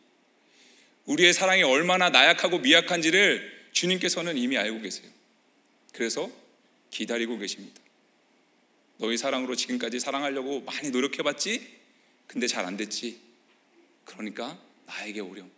우리의 1.06 1.32
사랑이 1.32 1.64
얼마나 1.64 2.10
나약하고 2.10 2.60
미약한지를 2.60 3.70
주님께서는 3.72 4.38
이미 4.38 4.56
알고 4.56 4.80
계세요. 4.80 5.10
그래서 5.92 6.30
기다리고 6.92 7.38
계십니다. 7.38 7.80
너희 8.98 9.16
사랑으로 9.16 9.56
지금까지 9.56 9.98
사랑하려고 9.98 10.60
많이 10.60 10.90
노력해봤지? 10.90 11.76
근데 12.28 12.46
잘 12.46 12.64
안 12.64 12.76
됐지. 12.76 13.18
그러니까 14.04 14.56
나에게 14.86 15.20
오렴. 15.20 15.57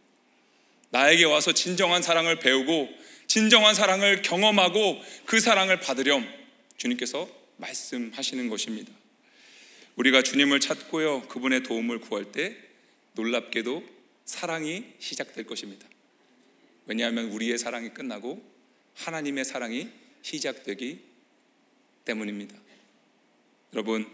나에게 0.91 1.25
와서 1.25 1.53
진정한 1.53 2.03
사랑을 2.03 2.39
배우고 2.39 2.89
진정한 3.27 3.75
사랑을 3.75 4.23
경험하고 4.23 5.01
그 5.25 5.41
사랑을 5.41 5.81
받으렴. 5.81 6.27
주님께서 6.77 7.29
말씀하시는 7.59 8.49
것입니다. 8.49 8.91
우리가 9.97 10.23
주님을 10.23 10.61
찾고요. 10.61 11.29
그분의 11.29 11.63
도움을 11.63 12.01
구할 12.01 12.33
때 12.33 12.57
놀랍게도 13.15 13.85
사랑이 14.25 14.85
시작될 14.99 15.45
것입니다. 15.45 15.87
왜냐하면 16.87 17.27
우리의 17.27 17.59
사랑이 17.59 17.91
끝나고 17.91 18.43
하나님의 18.97 19.45
사랑이 19.45 19.91
시작되기 20.23 21.01
때문입니다. 22.05 22.57
여러분, 23.75 24.11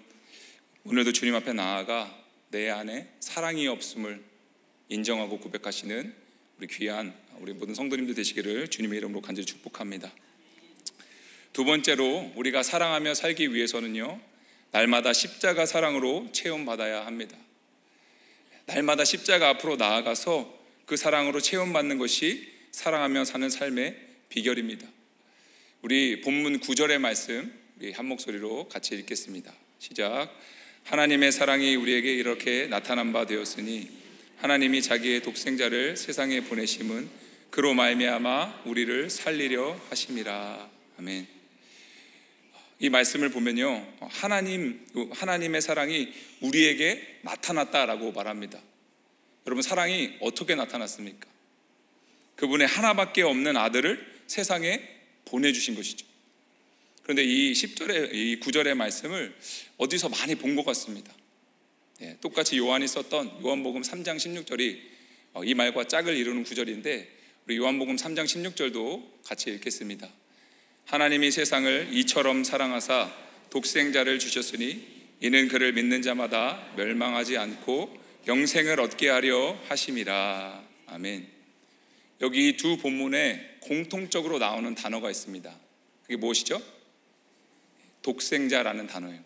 오늘도 0.84 1.12
주님 1.12 1.34
앞에 1.36 1.52
나아가 1.52 2.14
내 2.50 2.68
안에 2.68 3.08
사랑이 3.20 3.66
없음을 3.68 4.22
인정하고 4.88 5.38
고백하시는 5.38 6.25
우리 6.58 6.66
귀한 6.68 7.14
우리 7.38 7.52
모든 7.52 7.74
성도님들 7.74 8.14
되시기를 8.14 8.68
주님의 8.68 8.96
이름으로 8.98 9.20
간절히 9.20 9.44
축복합니다. 9.44 10.10
두 11.52 11.64
번째로 11.64 12.32
우리가 12.34 12.62
사랑하며 12.62 13.14
살기 13.14 13.54
위해서는요. 13.54 14.20
날마다 14.70 15.12
십자가 15.12 15.66
사랑으로 15.66 16.28
체험받아야 16.32 17.04
합니다. 17.04 17.36
날마다 18.66 19.04
십자가 19.04 19.50
앞으로 19.50 19.76
나아가서 19.76 20.54
그 20.86 20.96
사랑으로 20.96 21.40
체험받는 21.40 21.98
것이 21.98 22.48
사랑하며 22.72 23.26
사는 23.26 23.48
삶의 23.50 23.96
비결입니다. 24.30 24.86
우리 25.82 26.20
본문 26.22 26.60
9절의 26.60 26.98
말씀 26.98 27.52
우리 27.78 27.92
한 27.92 28.06
목소리로 28.06 28.68
같이 28.68 28.94
읽겠습니다. 28.94 29.52
시작. 29.78 30.34
하나님의 30.84 31.32
사랑이 31.32 31.76
우리에게 31.76 32.14
이렇게 32.14 32.66
나타난 32.66 33.12
바 33.12 33.26
되었으니 33.26 34.05
하나님이 34.38 34.82
자기의 34.82 35.22
독생자를 35.22 35.96
세상에 35.96 36.40
보내심은 36.42 37.08
그로 37.50 37.72
말미암아 37.74 38.62
우리를 38.66 39.08
살리려 39.08 39.80
하심이라. 39.88 40.70
아멘. 40.98 41.26
이 42.78 42.90
말씀을 42.90 43.30
보면요. 43.30 43.86
하나님 44.00 44.84
하나님의 45.12 45.62
사랑이 45.62 46.12
우리에게 46.42 47.20
나타났다라고 47.22 48.12
말합니다. 48.12 48.60
여러분 49.46 49.62
사랑이 49.62 50.16
어떻게 50.20 50.54
나타났습니까? 50.54 51.26
그분의 52.36 52.66
하나밖에 52.66 53.22
없는 53.22 53.56
아들을 53.56 54.22
세상에 54.26 54.82
보내 55.24 55.52
주신 55.52 55.74
것이죠. 55.74 56.06
그런데 57.02 57.24
이 57.24 57.52
10절의 57.52 58.12
이 58.12 58.40
9절의 58.40 58.74
말씀을 58.74 59.34
어디서 59.78 60.10
많이 60.10 60.34
본 60.34 60.54
것 60.56 60.64
같습니다. 60.66 61.12
예, 62.02 62.18
똑같이 62.20 62.58
요한이 62.58 62.86
썼던 62.86 63.40
요한복음 63.42 63.80
3장 63.80 64.16
16절이 64.16 64.78
어, 65.32 65.44
이 65.44 65.54
말과 65.54 65.84
짝을 65.84 66.14
이루는 66.14 66.44
구절인데 66.44 67.08
우리 67.46 67.56
요한복음 67.56 67.96
3장 67.96 68.24
16절도 68.24 69.24
같이 69.24 69.50
읽겠습니다. 69.50 70.06
하나님이 70.84 71.30
세상을 71.30 71.88
이처럼 71.92 72.44
사랑하사 72.44 73.10
독생자를 73.48 74.18
주셨으니 74.18 74.84
이는 75.20 75.48
그를 75.48 75.72
믿는 75.72 76.02
자마다 76.02 76.74
멸망하지 76.76 77.38
않고 77.38 77.96
영생을 78.26 78.78
얻게 78.78 79.08
하려 79.08 79.58
하심이라. 79.68 80.64
아멘. 80.88 81.26
여기 82.20 82.56
두 82.58 82.76
본문에 82.76 83.56
공통적으로 83.60 84.38
나오는 84.38 84.74
단어가 84.74 85.10
있습니다. 85.10 85.58
그게 86.02 86.16
무엇이죠? 86.16 86.60
독생자라는 88.02 88.86
단어예요. 88.86 89.24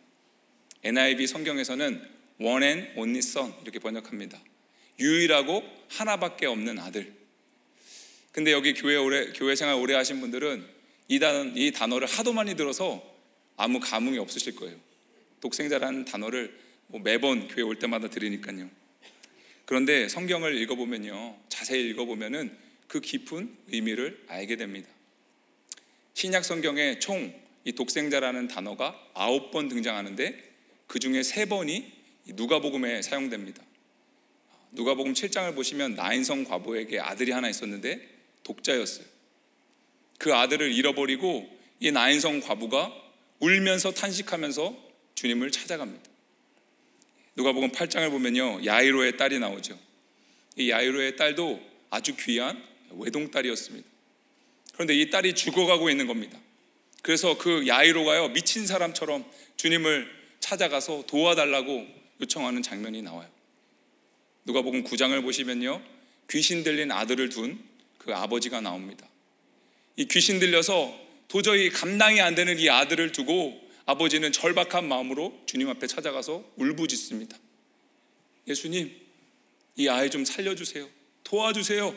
NIV 0.84 1.26
성경에서는 1.26 2.19
only 2.40 3.18
son 3.18 3.52
이렇게 3.62 3.78
번역합니다. 3.78 4.40
유일하고 4.99 5.62
하나밖에 5.88 6.47
없는 6.47 6.78
아들. 6.78 7.12
근데 8.32 8.52
여기 8.52 8.75
교회 8.75 8.97
오래 8.97 9.32
교회 9.32 9.54
생활 9.56 9.76
오래 9.76 9.94
하신 9.94 10.20
분들은 10.20 10.66
이 11.09 11.18
단, 11.18 11.56
이 11.56 11.73
단어를 11.73 12.06
하도 12.06 12.32
많이 12.32 12.54
들어서 12.54 13.02
아무 13.56 13.80
감흥이 13.80 14.18
없으실 14.18 14.56
거예요. 14.56 14.76
독생자라는 15.40 16.04
단어를 16.04 16.56
뭐 16.87 17.00
매번 17.00 17.49
교회 17.49 17.62
올 17.62 17.78
때마다 17.78 18.09
들으니까요. 18.09 18.70
그런데 19.64 20.09
성경을 20.09 20.56
읽어보면요, 20.62 21.38
자세히 21.49 21.88
읽어보면은 21.90 22.56
그 22.88 23.00
깊은 23.00 23.56
의미를 23.68 24.23
알게 24.28 24.56
됩니다. 24.56 24.88
신약 26.14 26.44
성경에 26.44 26.99
총 26.99 27.50
이 27.64 27.73
독생자라는 27.73 28.49
단어가 28.49 28.99
아홉 29.14 29.50
번 29.50 29.68
등장하는데 29.68 30.50
그 30.87 30.99
중에 30.99 31.23
세 31.23 31.44
번이 31.44 31.92
누가복음에 32.34 33.02
사용됩니다. 33.02 33.62
누가복음 34.72 35.14
7장을 35.14 35.54
보시면 35.54 35.94
나인성 35.94 36.44
과부에게 36.44 37.00
아들이 37.00 37.32
하나 37.32 37.49
있었는데 37.49 38.06
독자였어요. 38.42 39.04
그 40.18 40.35
아들을 40.35 40.72
잃어버리고 40.72 41.48
이 41.81 41.90
나인성 41.90 42.40
과부가 42.40 42.94
울면서 43.40 43.92
탄식하면서 43.92 44.76
주님을 45.14 45.50
찾아갑니다. 45.50 46.09
누가복음 47.37 47.72
8장을 47.72 48.11
보면요 48.11 48.64
야이로의 48.64 49.16
딸이 49.16 49.38
나오죠. 49.38 49.78
이 50.57 50.70
야이로의 50.70 51.16
딸도 51.16 51.61
아주 51.90 52.14
귀한 52.16 52.62
외동딸이었습니다. 52.90 53.88
그런데 54.74 54.94
이 54.94 55.11
딸이 55.11 55.35
죽어가고 55.35 55.90
있는 55.90 56.07
겁니다. 56.07 56.38
그래서 57.02 57.38
그 57.38 57.66
야이로가요 57.66 58.28
미친 58.28 58.66
사람처럼 58.66 59.24
주님을 59.57 60.11
찾아가서 60.40 61.05
도와달라고 61.07 61.99
요청하는 62.20 62.62
장면이 62.62 63.02
나와요. 63.02 63.28
누가복음 64.44 64.85
9장을 64.85 65.20
보시면요 65.22 65.83
귀신 66.28 66.62
들린 66.62 66.92
아들을 66.92 67.28
둔 67.28 67.70
그 68.00 68.14
아버지가 68.14 68.61
나옵니다. 68.61 69.06
이 69.96 70.06
귀신 70.06 70.40
들려서 70.40 70.98
도저히 71.28 71.70
감당이 71.70 72.20
안 72.20 72.35
되는 72.35 72.59
이 72.59 72.68
아들을 72.68 73.12
두고 73.12 73.61
아버지는 73.85 74.33
절박한 74.33 74.88
마음으로 74.88 75.38
주님 75.46 75.68
앞에 75.68 75.87
찾아가서 75.87 76.44
울부짖습니다. 76.56 77.37
예수님, 78.48 78.90
이 79.76 79.88
아이 79.88 80.11
좀 80.11 80.24
살려주세요. 80.24 80.88
도와주세요. 81.24 81.94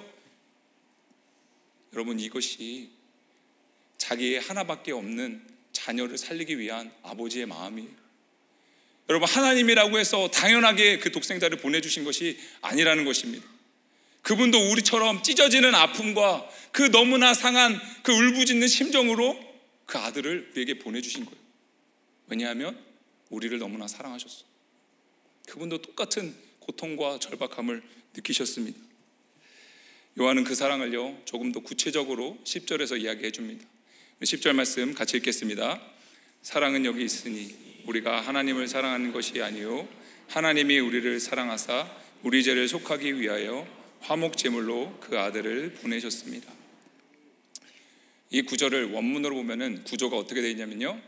여러분, 1.93 2.19
이것이 2.19 2.89
자기의 3.97 4.41
하나밖에 4.41 4.91
없는 4.91 5.41
자녀를 5.71 6.17
살리기 6.17 6.59
위한 6.59 6.91
아버지의 7.01 7.45
마음이에요. 7.45 8.02
여러분, 9.09 9.27
하나님이라고 9.27 9.99
해서 9.99 10.29
당연하게 10.29 10.99
그 10.99 11.11
독생자를 11.11 11.57
보내주신 11.57 12.03
것이 12.03 12.39
아니라는 12.61 13.05
것입니다. 13.05 13.45
그분도 14.21 14.71
우리처럼 14.71 15.21
찢어지는 15.21 15.75
아픔과 15.75 16.49
그 16.71 16.89
너무나 16.91 17.33
상한 17.33 17.79
그 18.01 18.11
울부짖는 18.11 18.67
심정으로 18.67 19.37
그 19.85 19.97
아들을 19.97 20.51
우리에게 20.53 20.79
보내주신 20.79 21.25
거예요. 21.25 21.37
왜냐하면 22.27 22.79
우리를 23.29 23.57
너무나 23.59 23.87
사랑하셨어. 23.87 24.45
그분도 25.49 25.81
똑같은 25.81 26.35
고통과 26.59 27.19
절박함을 27.19 27.83
느끼셨습니다. 28.15 28.79
요한은 30.19 30.43
그 30.45 30.55
사랑을요, 30.55 31.21
조금 31.25 31.51
더 31.51 31.59
구체적으로 31.59 32.37
10절에서 32.45 33.01
이야기해 33.01 33.31
줍니다. 33.31 33.65
10절 34.21 34.53
말씀 34.53 34.93
같이 34.93 35.17
읽겠습니다. 35.17 35.81
사랑은 36.43 36.85
여기 36.85 37.03
있으니 37.03 37.53
우리가 37.85 38.21
하나님을 38.21 38.67
사랑하는 38.67 39.11
것이 39.11 39.41
아니요 39.41 39.87
하나님이 40.27 40.79
우리를 40.79 41.19
사랑하사 41.19 41.89
우리 42.23 42.43
죄를 42.43 42.67
속하기 42.67 43.19
위하여 43.19 43.67
화목 43.99 44.37
제물로 44.37 44.97
그 44.99 45.19
아들을 45.19 45.73
보내셨습니다. 45.81 46.51
이 48.29 48.41
구절을 48.41 48.91
원문으로 48.91 49.35
보면은 49.35 49.83
구조가 49.83 50.17
어떻게 50.17 50.41
되어 50.41 50.49
있냐면요. 50.49 50.99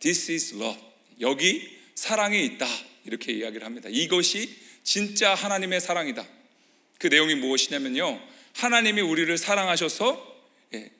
This 0.00 0.30
is 0.32 0.56
love. 0.56 0.80
여기 1.20 1.78
사랑이 1.94 2.44
있다. 2.44 2.66
이렇게 3.04 3.32
이야기를 3.32 3.64
합니다. 3.64 3.88
이것이 3.90 4.54
진짜 4.82 5.34
하나님의 5.34 5.80
사랑이다. 5.80 6.26
그 6.98 7.06
내용이 7.06 7.34
무엇이냐면요. 7.36 8.20
하나님이 8.54 9.00
우리를 9.00 9.36
사랑하셔서 9.38 10.42
예, 10.74 10.90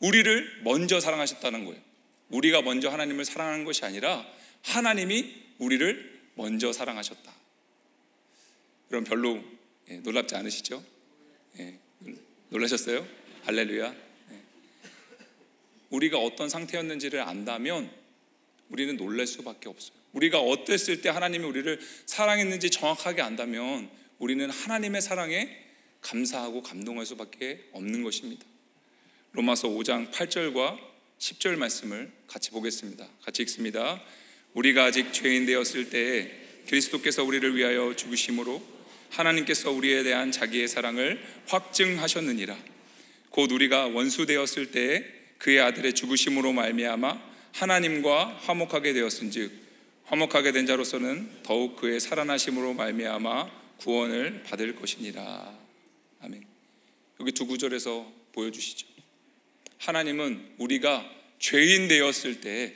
우리를 0.00 0.62
먼저 0.64 1.00
사랑하셨다는 1.00 1.64
거예요. 1.64 1.80
우리가 2.30 2.62
먼저 2.62 2.88
하나님을 2.88 3.24
사랑하는 3.24 3.64
것이 3.64 3.84
아니라 3.84 4.26
하나님이 4.62 5.34
우리를 5.58 6.20
먼저 6.34 6.72
사랑하셨다. 6.72 7.32
그럼 8.88 9.04
별로 9.04 9.42
예, 9.88 9.96
놀랍지 9.96 10.34
않으시죠? 10.34 10.82
예, 11.58 11.78
놀라셨어요? 12.48 13.06
할렐루야. 13.44 13.94
예. 14.32 14.40
우리가 15.90 16.18
어떤 16.18 16.48
상태였는지를 16.48 17.20
안다면 17.20 17.90
우리는 18.68 18.96
놀랄 18.96 19.26
수밖에 19.26 19.68
없어요. 19.68 19.98
우리가 20.12 20.40
어땠을 20.40 21.02
때 21.02 21.08
하나님이 21.08 21.44
우리를 21.44 21.80
사랑했는지 22.06 22.70
정확하게 22.70 23.22
안다면 23.22 23.90
우리는 24.18 24.48
하나님의 24.48 25.02
사랑에 25.02 25.56
감사하고 26.00 26.62
감동할 26.62 27.06
수밖에 27.06 27.68
없는 27.72 28.02
것입니다. 28.02 28.44
로마서 29.32 29.68
5장 29.68 30.10
8절과 30.10 30.89
10절 31.20 31.56
말씀을 31.56 32.10
같이 32.26 32.50
보겠습니다. 32.50 33.06
같이 33.22 33.42
읽습니다. 33.42 34.02
우리가 34.54 34.84
아직 34.84 35.12
죄인 35.12 35.46
되었을 35.46 35.90
때에 35.90 36.30
그리스도께서 36.66 37.22
우리를 37.24 37.54
위하여 37.56 37.94
죽으심으로 37.94 38.80
하나님께서 39.10 39.70
우리에 39.70 40.02
대한 40.02 40.32
자기의 40.32 40.66
사랑을 40.66 41.22
확증하셨느니라. 41.46 42.56
곧 43.28 43.52
우리가 43.52 43.88
원수 43.88 44.26
되었을 44.26 44.70
때에 44.70 45.04
그의 45.38 45.60
아들의 45.60 45.94
죽으심으로 45.94 46.52
말미암아 46.52 47.30
하나님과 47.52 48.38
화목하게 48.42 48.92
되었은즉 48.94 49.52
화목하게 50.04 50.52
된 50.52 50.66
자로서는 50.66 51.42
더욱 51.42 51.76
그의 51.76 52.00
살아나심으로 52.00 52.74
말미암아 52.74 53.50
구원을 53.78 54.42
받을 54.44 54.74
것이니라. 54.74 55.58
아멘. 56.20 56.44
여기 57.20 57.32
두 57.32 57.46
구절에서 57.46 58.10
보여주시죠. 58.32 58.89
하나님은 59.80 60.54
우리가 60.58 61.10
죄인 61.38 61.88
되었을 61.88 62.40
때, 62.40 62.74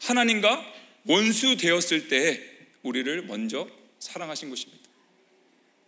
하나님과 0.00 0.64
원수 1.06 1.56
되었을 1.56 2.08
때 2.08 2.42
우리를 2.82 3.22
먼저 3.22 3.68
사랑하신 3.98 4.50
것입니다. 4.50 4.84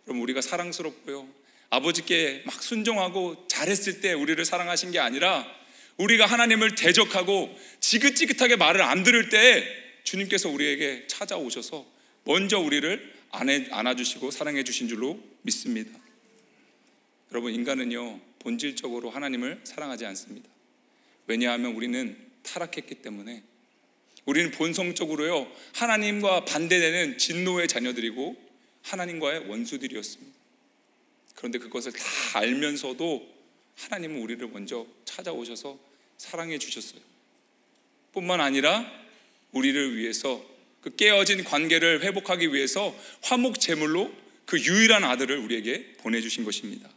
그럼 0.05 0.21
우리가 0.23 0.41
사랑스럽고요. 0.41 1.29
아버지께 1.71 2.43
막 2.47 2.63
순종하고 2.63 3.47
잘했을 3.47 4.01
때 4.01 4.15
우리를 4.15 4.43
사랑하신 4.45 4.91
게 4.91 4.99
아니라 4.99 5.47
우리가 5.99 6.25
하나님을 6.25 6.75
대적하고 6.77 7.55
지긋지긋하게 7.81 8.57
말을 8.57 8.81
안 8.81 9.03
들을 9.03 9.29
때 9.29 9.69
주님께서 10.05 10.49
우리에게 10.49 11.07
찾아오셔서 11.09 11.85
먼저 12.25 12.59
우리를 12.59 13.15
안아주시고 13.31 14.31
사랑해 14.31 14.65
주신 14.65 14.89
줄로 14.89 15.23
믿습니다. 15.43 15.91
여러분, 17.33 17.53
인간은요, 17.53 18.28
본질적으로 18.41 19.11
하나님을 19.11 19.61
사랑하지 19.65 20.07
않습니다. 20.07 20.49
왜냐하면 21.27 21.75
우리는 21.75 22.17
타락했기 22.43 22.97
때문에 22.97 23.43
우리는 24.25 24.51
본성적으로요, 24.51 25.51
하나님과 25.75 26.45
반대되는 26.45 27.17
진노의 27.17 27.67
자녀들이고 27.67 28.37
하나님과의 28.83 29.49
원수들이었습니다. 29.49 30.37
그런데 31.35 31.59
그것을 31.59 31.93
다 31.93 32.05
알면서도 32.35 33.27
하나님은 33.77 34.21
우리를 34.21 34.47
먼저 34.49 34.87
찾아오셔서 35.05 35.79
사랑해 36.19 36.59
주셨어요. 36.59 37.01
뿐만 38.13 38.41
아니라 38.41 38.91
우리를 39.53 39.97
위해서 39.97 40.45
그 40.83 40.95
깨어진 40.95 41.45
관계를 41.45 42.03
회복하기 42.03 42.53
위해서 42.53 42.95
화목 43.23 43.61
제물로 43.61 44.13
그 44.45 44.59
유일한 44.61 45.05
아들을 45.05 45.39
우리에게 45.39 45.95
보내 45.99 46.21
주신 46.21 46.45
것입니다. 46.45 46.91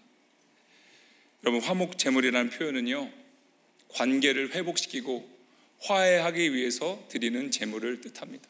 여러분 1.44 1.62
화목 1.62 1.98
제물이라는 1.98 2.52
표현은요 2.52 3.12
관계를 3.90 4.54
회복시키고 4.54 5.30
화해하기 5.80 6.54
위해서 6.54 7.04
드리는 7.10 7.50
제물을 7.50 8.02
뜻합니다. 8.02 8.48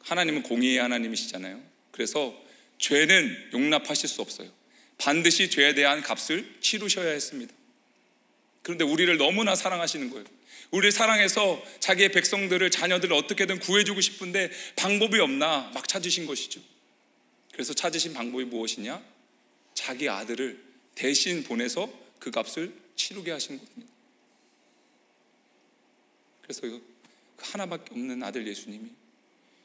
하나님은 0.00 0.42
공의의 0.42 0.78
하나님이시잖아요. 0.78 1.60
그래서 1.90 2.34
죄는 2.78 3.50
용납하실 3.52 4.08
수 4.08 4.22
없어요. 4.22 4.50
반드시 4.98 5.50
죄에 5.50 5.74
대한 5.74 6.02
값을 6.02 6.56
치르셔야 6.60 7.10
했습니다. 7.10 7.54
그런데 8.62 8.84
우리를 8.84 9.16
너무나 9.18 9.54
사랑하시는 9.54 10.10
거예요. 10.10 10.24
우리를 10.70 10.92
사랑해서 10.92 11.62
자기의 11.80 12.12
백성들을 12.12 12.70
자녀들을 12.70 13.14
어떻게든 13.14 13.58
구해주고 13.60 14.00
싶은데 14.00 14.50
방법이 14.76 15.18
없나 15.18 15.70
막 15.74 15.86
찾으신 15.86 16.26
것이죠. 16.26 16.60
그래서 17.52 17.74
찾으신 17.74 18.14
방법이 18.14 18.44
무엇이냐? 18.44 19.02
자기 19.74 20.08
아들을 20.08 20.69
대신 21.00 21.42
보내서 21.42 21.90
그 22.18 22.30
값을 22.30 22.74
치르게 22.94 23.30
하신 23.30 23.56
겁니다. 23.56 23.90
그래서 26.42 26.60
그 26.60 26.82
하나밖에 27.38 27.92
없는 27.92 28.22
아들 28.22 28.46
예수님이 28.46 28.90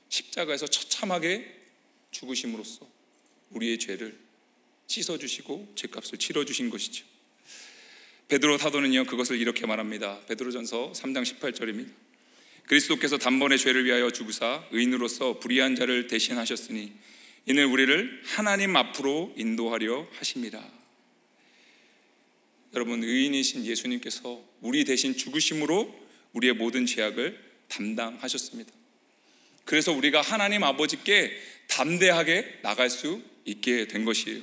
십자가에서 0.08 0.65
처참하게 0.65 1.54
죽으심으로써 2.12 2.88
우리의 3.50 3.80
죄를 3.80 4.17
씻어주시고 4.88 5.74
죄값을 5.76 6.19
치러주신 6.19 6.69
것이죠. 6.69 7.06
베드로 8.30 8.58
사도는요 8.58 9.04
그것을 9.04 9.38
이렇게 9.38 9.65
말합니다. 9.65 10.21
베드로전서 10.28 10.93
3장 10.93 11.26
18절입니다. 11.26 11.91
그리스도께서 12.67 13.17
단번에 13.17 13.58
죄를 13.58 13.84
위하여 13.84 14.10
죽으사 14.10 14.65
의인으로서 14.71 15.39
불의한 15.39 15.76
자를 15.76 16.08
대신하셨으니 16.08 16.93
이는 17.48 17.65
우리를 17.67 18.21
하나님 18.24 18.78
앞으로 18.78 19.34
인도하려 19.36 20.08
하심이라. 20.13 20.85
여러분 22.76 23.04
의인이신 23.04 23.66
예수님께서 23.66 24.44
우리 24.60 24.84
대신 24.84 25.16
죽으심으로 25.16 25.98
우리의 26.34 26.54
모든 26.54 26.86
죄악을 26.86 27.40
담당하셨습니다. 27.70 28.72
그래서 29.64 29.94
우리가 29.94 30.22
하나님 30.22 30.64
아버지께 30.64 31.32
담대하게 31.68 32.60
나갈 32.62 32.90
수 32.90 33.24
있게 33.46 33.88
된 33.88 34.04
것이에요. 34.04 34.42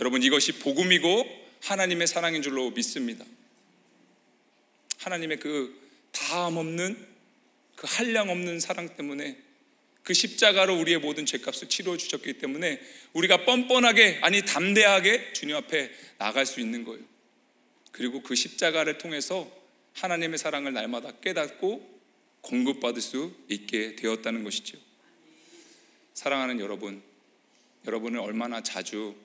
여러분 0.00 0.22
이것이 0.22 0.52
복음이고 0.60 1.26
하나님의 1.62 2.06
사랑인 2.06 2.40
줄로 2.40 2.70
믿습니다. 2.70 3.24
하나님의 4.98 5.38
그 5.38 5.78
다함 6.12 6.56
없는 6.56 6.96
그 7.76 7.86
한량 7.88 8.30
없는 8.30 8.60
사랑 8.60 8.96
때문에 8.96 9.36
그 10.02 10.14
십자가로 10.14 10.78
우리의 10.80 11.00
모든 11.00 11.26
죄값을 11.26 11.68
치러 11.68 11.96
주셨기 11.96 12.34
때문에 12.34 12.80
우리가 13.12 13.44
뻔뻔하게 13.44 14.20
아니 14.22 14.42
담대하게 14.42 15.34
주님 15.34 15.54
앞에 15.56 15.90
나갈 16.16 16.46
수 16.46 16.60
있는 16.60 16.84
거예요. 16.84 17.15
그리고 17.96 18.22
그 18.22 18.34
십자가를 18.34 18.98
통해서 18.98 19.50
하나님의 19.94 20.36
사랑을 20.36 20.74
날마다 20.74 21.12
깨닫고 21.12 21.98
공급받을 22.42 23.00
수 23.00 23.34
있게 23.48 23.96
되었다는 23.96 24.44
것이죠. 24.44 24.76
사랑하는 26.12 26.60
여러분, 26.60 27.02
여러분은 27.86 28.20
얼마나 28.20 28.62
자주 28.62 29.16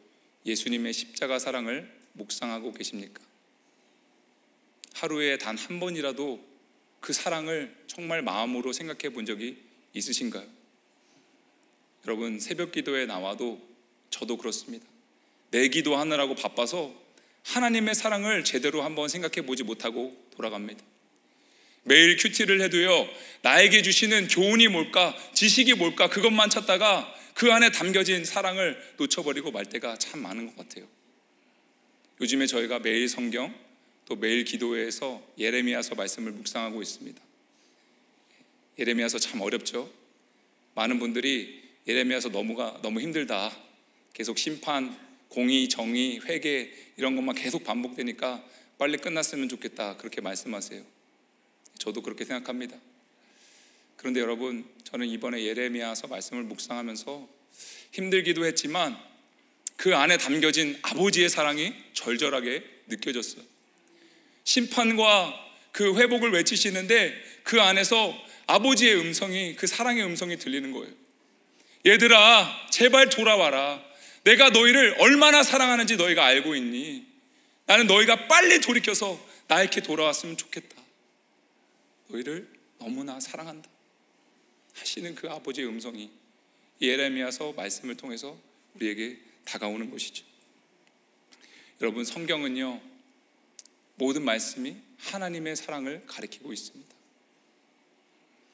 예수님의 0.46 0.94
십자가 0.94 1.38
사랑을 1.38 1.94
묵상하고 2.14 2.72
계십니까? 2.72 3.22
하루에 4.94 5.38
단 5.38 5.58
한 5.58 5.82
번이라도 5.82 6.42
그 7.02 7.12
사랑을 7.12 7.76
정말 7.88 8.22
마음으로 8.22 8.72
생각해 8.72 9.14
본 9.14 9.26
적이 9.26 9.58
있으신가요? 9.94 10.48
여러분, 12.06 12.40
새벽 12.40 12.72
기도에 12.72 13.06
나와도 13.06 13.62
저도 14.10 14.38
그렇습니다. 14.38 14.88
내 15.50 15.68
기도하느라고 15.68 16.36
바빠서 16.36 17.11
하나님의 17.44 17.96
사랑을 17.96 18.44
제대로 18.44 18.84
한번 18.84 19.10
생각해 19.10 19.46
보지 19.46 19.64
못하고 19.64 20.16
돌아갑니다. 20.36 20.84
매일 21.84 22.16
큐티를 22.16 22.62
해도요, 22.62 23.10
나에게 23.42 23.82
주시는 23.82 24.28
교훈이 24.28 24.68
뭘까, 24.68 25.16
지식이 25.34 25.74
뭘까, 25.74 26.10
그것만 26.10 26.50
찾다가 26.50 27.14
그 27.34 27.52
안에 27.52 27.72
담겨진 27.72 28.24
사랑을 28.24 28.80
놓쳐버리고 28.98 29.52
말 29.52 29.66
때가 29.66 29.98
참 29.98 30.22
많은 30.22 30.46
것 30.46 30.58
같아요. 30.58 30.88
요즘에 32.20 32.46
저희가 32.46 32.80
매일 32.80 33.10
성경 33.10 33.54
또 34.06 34.16
매일 34.16 34.44
기도회에서 34.44 35.26
예레미야서 35.40 35.96
말씀을 35.96 36.34
묵상하고 36.34 36.82
있습니다. 36.82 37.20
예레미야서 38.78 39.20
참 39.20 39.42
어렵죠. 39.42 39.92
많은 40.76 41.00
분들이 41.00 41.64
예레미야서 41.88 42.30
너무가 42.30 42.80
너무 42.84 43.02
힘들다. 43.02 43.52
계속 44.14 44.38
심판, 44.38 44.96
공의, 45.32 45.70
정의, 45.70 46.20
회개 46.26 46.70
이런 46.98 47.16
것만 47.16 47.36
계속 47.36 47.64
반복되니까 47.64 48.44
빨리 48.78 48.98
끝났으면 48.98 49.48
좋겠다. 49.48 49.96
그렇게 49.98 50.20
말씀하세요. 50.20 50.84
저도 51.78 52.02
그렇게 52.02 52.26
생각합니다. 52.26 52.78
그런데 53.96 54.20
여러분, 54.20 54.66
저는 54.84 55.08
이번에 55.08 55.44
예레미야서 55.44 56.08
말씀을 56.08 56.44
묵상하면서 56.44 57.30
힘들기도 57.92 58.46
했지만 58.46 58.98
그 59.78 59.96
안에 59.96 60.18
담겨진 60.18 60.78
아버지의 60.82 61.30
사랑이 61.30 61.74
절절하게 61.94 62.64
느껴졌어요. 62.88 63.44
심판과 64.44 65.34
그 65.72 65.98
회복을 65.98 66.32
외치시는데 66.34 67.16
그 67.44 67.62
안에서 67.62 68.14
아버지의 68.48 68.98
음성이 68.98 69.56
그 69.56 69.66
사랑의 69.66 70.04
음성이 70.04 70.38
들리는 70.38 70.72
거예요. 70.74 70.94
얘들아, 71.86 72.68
제발 72.70 73.10
돌아와라. 73.10 73.91
내가 74.24 74.50
너희를 74.50 74.96
얼마나 75.00 75.44
사랑하는지 75.44 75.98
너희가 75.98 76.26
알고 76.26 76.56
있니? 76.56 77.06
나는 77.66 77.88
너희가 77.88 78.28
빨리 78.28 78.60
돌이켜서 78.60 79.20
나에게 79.48 79.82
돌아왔으면 79.82 80.38
좋겠다. 80.38 80.82
너희를 82.08 82.48
너무나 82.78 83.20
사랑한다. 83.20 83.70
하시는 84.74 85.16
그 85.16 85.30
아버지의 85.30 85.68
음성이 85.68 86.10
예레미야서 86.82 87.54
말씀을 87.54 87.96
통해서 87.96 88.38
우리에게 88.76 89.20
다가오는 89.46 89.90
것이죠. 89.92 90.26
여러분 91.82 92.06
성경은요 92.06 92.82
모든 93.96 94.24
말씀이 94.24 94.76
하나님의 94.98 95.56
사랑을 95.56 96.04
가리키고 96.08 96.54
있습니다. 96.54 96.96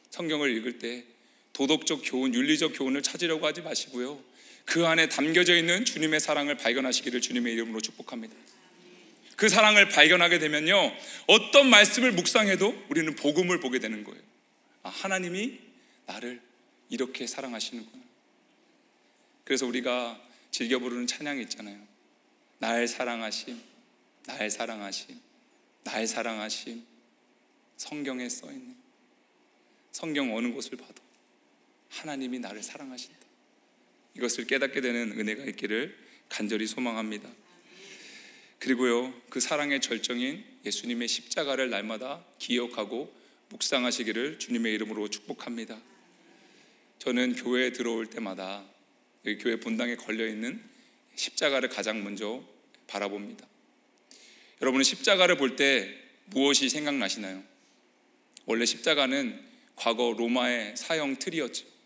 성경을 0.10 0.56
읽을 0.58 0.80
때 0.80 1.06
도덕적 1.54 2.02
교훈, 2.04 2.34
윤리적 2.34 2.74
교훈을 2.76 3.02
찾으려고 3.02 3.46
하지 3.46 3.62
마시고요. 3.62 4.22
그 4.68 4.86
안에 4.86 5.08
담겨져 5.08 5.56
있는 5.56 5.86
주님의 5.86 6.20
사랑을 6.20 6.58
발견하시기를 6.58 7.22
주님의 7.22 7.54
이름으로 7.54 7.80
축복합니다. 7.80 8.36
그 9.38 9.48
사랑을 9.48 9.88
발견하게 9.88 10.40
되면요. 10.40 10.94
어떤 11.28 11.70
말씀을 11.70 12.12
묵상해도 12.12 12.86
우리는 12.90 13.16
복음을 13.16 13.62
보게 13.62 13.80
되는 13.80 14.04
거예요. 14.04 14.22
아, 14.84 14.90
하나님이 14.90 15.58
나를 16.06 16.42
이렇게 16.90 17.26
사랑하시는구나. 17.26 18.04
그래서 19.46 19.66
우리가 19.66 20.22
즐겨 20.52 20.80
부르는 20.80 21.08
찬양이 21.08 21.42
있잖아요. 21.44 21.80
날 22.60 22.90
사랑하심, 22.90 23.58
날 24.26 24.52
사랑하심, 24.52 25.18
날 25.86 26.06
사랑하심. 26.06 26.84
성경에 27.78 28.28
써 28.28 28.52
있는 28.52 28.76
성경 29.94 30.36
어느 30.36 30.52
곳을 30.52 30.78
봐도 30.78 31.02
하나님이 31.90 32.40
나를 32.40 32.62
사랑하신다. 32.62 33.27
이것을 34.18 34.46
깨닫게 34.48 34.82
되는 34.82 35.20
은혜가 35.20 35.46
있기를 35.46 35.96
간절히 36.30 36.68
소망합니다. 36.68 37.30
그리고요, 38.60 39.14
그 39.30 39.40
사랑의 39.40 39.80
절정인 39.80 40.44
예수님의 40.66 41.08
십자가를 41.08 41.70
날마다 41.70 42.26
기억하고 42.40 43.16
묵상하시기를 43.50 44.40
주님의 44.40 44.74
이름으로 44.74 45.08
축복합니다. 45.10 45.80
저는 47.00 47.36
교회에 47.36 47.72
들어올 47.72 48.08
때마다 48.08 48.66
여기 49.26 49.38
교회 49.38 49.60
본당에 49.60 49.96
걸려 49.96 50.28
있는 50.28 50.62
십자가를 51.16 51.70
가장 51.70 52.04
먼저 52.04 52.44
바라봅니다. 52.88 53.48
여러분은 54.62 54.84
십자가를 54.84 55.38
볼 55.38 55.56
때 55.56 55.94
무엇이 56.26 56.68
생각나시나요? 56.68 57.44
원래 58.46 58.66
십자가는 58.66 59.40
과거 59.76 60.14
로마의 60.18 60.76
사형 60.76 61.18
틀이었죠. 61.20 61.77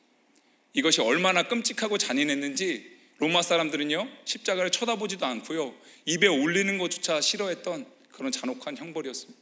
이것이 0.73 1.01
얼마나 1.01 1.43
끔찍하고 1.43 1.97
잔인했는지 1.97 2.99
로마 3.17 3.41
사람들은요 3.41 4.09
십자가를 4.25 4.71
쳐다보지도 4.71 5.25
않고요 5.25 5.75
입에 6.05 6.27
올리는 6.27 6.77
것조차 6.77 7.21
싫어했던 7.21 7.85
그런 8.11 8.31
잔혹한 8.31 8.77
형벌이었습니다. 8.77 9.39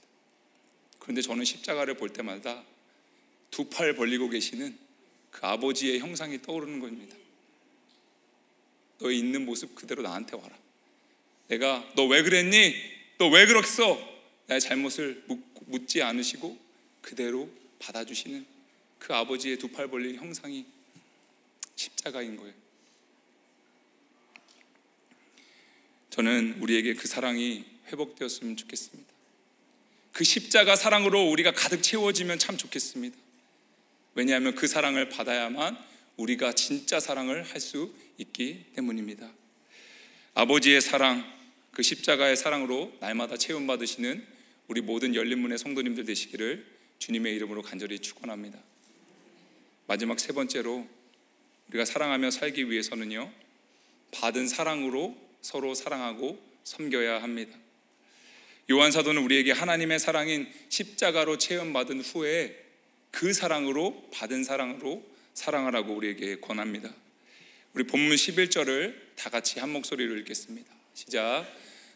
그런데 1.00 1.22
저는 1.22 1.46
십자가를 1.46 1.96
볼 1.96 2.10
때마다 2.10 2.64
두 3.52 3.70
팔 3.70 3.96
벌리고 3.96 4.30
계시는 4.30 4.78
그 5.32 5.46
아버지의 5.46 6.00
형상이 6.00 6.42
떠오르는 6.42 6.80
겁니다. 6.80 7.16
너의 9.00 9.18
있는 9.18 9.46
모습 9.46 9.76
그대로 9.76 10.02
나한테 10.04 10.36
와라. 10.36 10.56
내가 11.48 11.88
너 11.96 12.06
왜 12.08 12.22
그랬니? 12.22 12.76
너 13.18 13.30
왜 13.30 13.46
그랬어? 13.46 13.98
나의 14.48 14.60
잘못을 14.62 15.24
묻지 15.66 16.02
않으시고 16.02 16.58
그대로 17.02 17.50
받아주시는 17.80 18.46
그 19.00 19.14
아버지의 19.14 19.58
두 19.58 19.70
팔 19.72 19.88
벌린 19.88 20.16
형상이 20.16 20.66
십자가인 21.80 22.36
거예요. 22.36 22.54
저는 26.10 26.58
우리에게 26.60 26.94
그 26.96 27.08
사랑이 27.08 27.64
회복되었으면 27.88 28.58
좋겠습니다. 28.58 29.10
그 30.12 30.26
십자가 30.26 30.76
사랑으로 30.76 31.30
우리가 31.30 31.54
가득 31.54 31.82
채워지면 31.82 32.38
참 32.38 32.58
좋겠습니다. 32.58 33.18
왜냐하면 34.16 34.56
그 34.56 34.68
사랑을 34.68 35.08
받아야만 35.08 35.78
우리가 36.18 36.52
진짜 36.52 37.00
사랑을 37.00 37.44
할 37.44 37.62
수 37.62 37.94
있기 38.18 38.66
때문입니다. 38.76 39.32
아버지의 40.34 40.82
사랑, 40.82 41.24
그 41.72 41.82
십자가의 41.82 42.36
사랑으로 42.36 42.94
날마다 43.00 43.38
체험받으시는 43.38 44.26
우리 44.68 44.82
모든 44.82 45.16
열린문의 45.16 45.58
성도님들 45.58 46.04
되시기를 46.04 46.66
주님의 46.98 47.34
이름으로 47.36 47.62
간절히 47.62 48.00
축원합니다. 48.00 48.60
마지막 49.88 50.20
세 50.20 50.34
번째로 50.34 50.99
우리가 51.70 51.86
사랑하며 51.86 52.32
살기 52.32 52.70
위해서는요. 52.70 53.32
받은 54.12 54.48
사랑으로 54.48 55.16
서로 55.42 55.74
사랑하고 55.74 56.40
섬겨야 56.64 57.22
합니다. 57.22 57.58
요한 58.72 58.92
사도는 58.92 59.24
우리에게 59.24 59.52
하나님의 59.52 60.00
사랑인 60.00 60.48
십자가로 60.70 61.38
체험받은 61.38 62.02
후에 62.02 62.56
그 63.12 63.34
사랑으로 63.34 64.10
받은 64.14 64.44
사랑으로 64.44 65.04
사랑하라고 65.34 65.94
우리에게 65.94 66.40
권합니다. 66.40 66.94
우리 67.74 67.84
본문 67.86 68.16
11절을 68.16 68.96
다 69.16 69.30
같이 69.30 69.60
한 69.60 69.70
목소리로 69.72 70.18
읽겠습니다. 70.18 70.72
시작. 70.94 71.46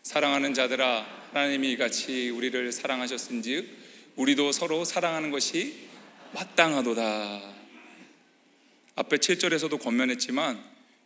사랑하는 0.01 0.53
자들아 0.53 1.29
하나님이 1.31 1.77
같이 1.77 2.29
우리를 2.29 2.71
사랑하셨은즉 2.71 3.83
우리도 4.15 4.51
서로 4.51 4.83
사랑하는 4.86 5.31
것이 5.31 5.88
마땅하도다. 6.33 7.62
앞에 8.95 9.17
7절에서도 9.17 9.82
권면했지만 9.82 10.63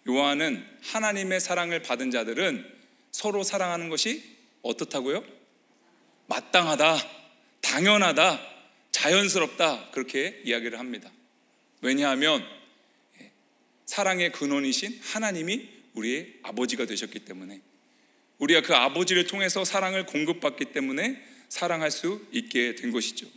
요한은 0.10 0.66
하나님의 0.82 1.40
사랑을 1.40 1.82
받은 1.82 2.12
자들은 2.12 2.66
서로 3.12 3.44
사랑하는 3.44 3.90
것이 3.90 4.24
어떻다고요? 4.62 5.24
마땅하다, 6.28 6.98
당연하다, 7.62 8.40
자연스럽다 8.92 9.92
그렇게 9.92 10.42
이야기를 10.44 10.80
합니다. 10.80 11.12
왜냐하면 11.82 12.44
사랑의 13.86 14.32
근원이신 14.32 15.00
하나님이 15.02 15.70
우리의 15.94 16.40
아버지가 16.44 16.86
되셨기 16.86 17.20
때문에 17.20 17.62
우리가 18.38 18.62
그 18.62 18.76
아버지를 18.76 19.26
통해서 19.28 19.64
사랑을 19.66 20.06
공급받기 20.06 20.66
때문에 20.66 21.22
사랑할 21.50 21.90
수 21.92 22.26
있게 22.32 22.76
된 22.76 22.92
것이죠. 22.92 23.28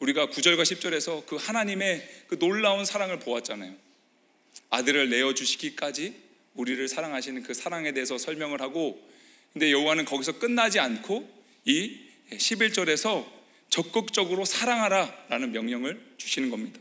우리가 0.00 0.26
9절과 0.28 0.62
10절에서 0.62 1.26
그 1.26 1.36
하나님의 1.36 2.08
그 2.28 2.38
놀라운 2.38 2.84
사랑을 2.84 3.18
보았잖아요. 3.18 3.74
아들을 4.70 5.10
내어 5.10 5.34
주시기까지 5.34 6.14
우리를 6.54 6.88
사랑하시는 6.88 7.42
그 7.42 7.54
사랑에 7.54 7.92
대해서 7.92 8.18
설명을 8.18 8.60
하고 8.60 9.00
근데 9.52 9.70
여호와는 9.70 10.04
거기서 10.04 10.38
끝나지 10.38 10.78
않고 10.78 11.28
이 11.64 11.98
11절에서 12.32 13.26
적극적으로 13.68 14.44
사랑하라라는 14.44 15.52
명령을 15.52 16.00
주시는 16.16 16.50
겁니다. 16.50 16.80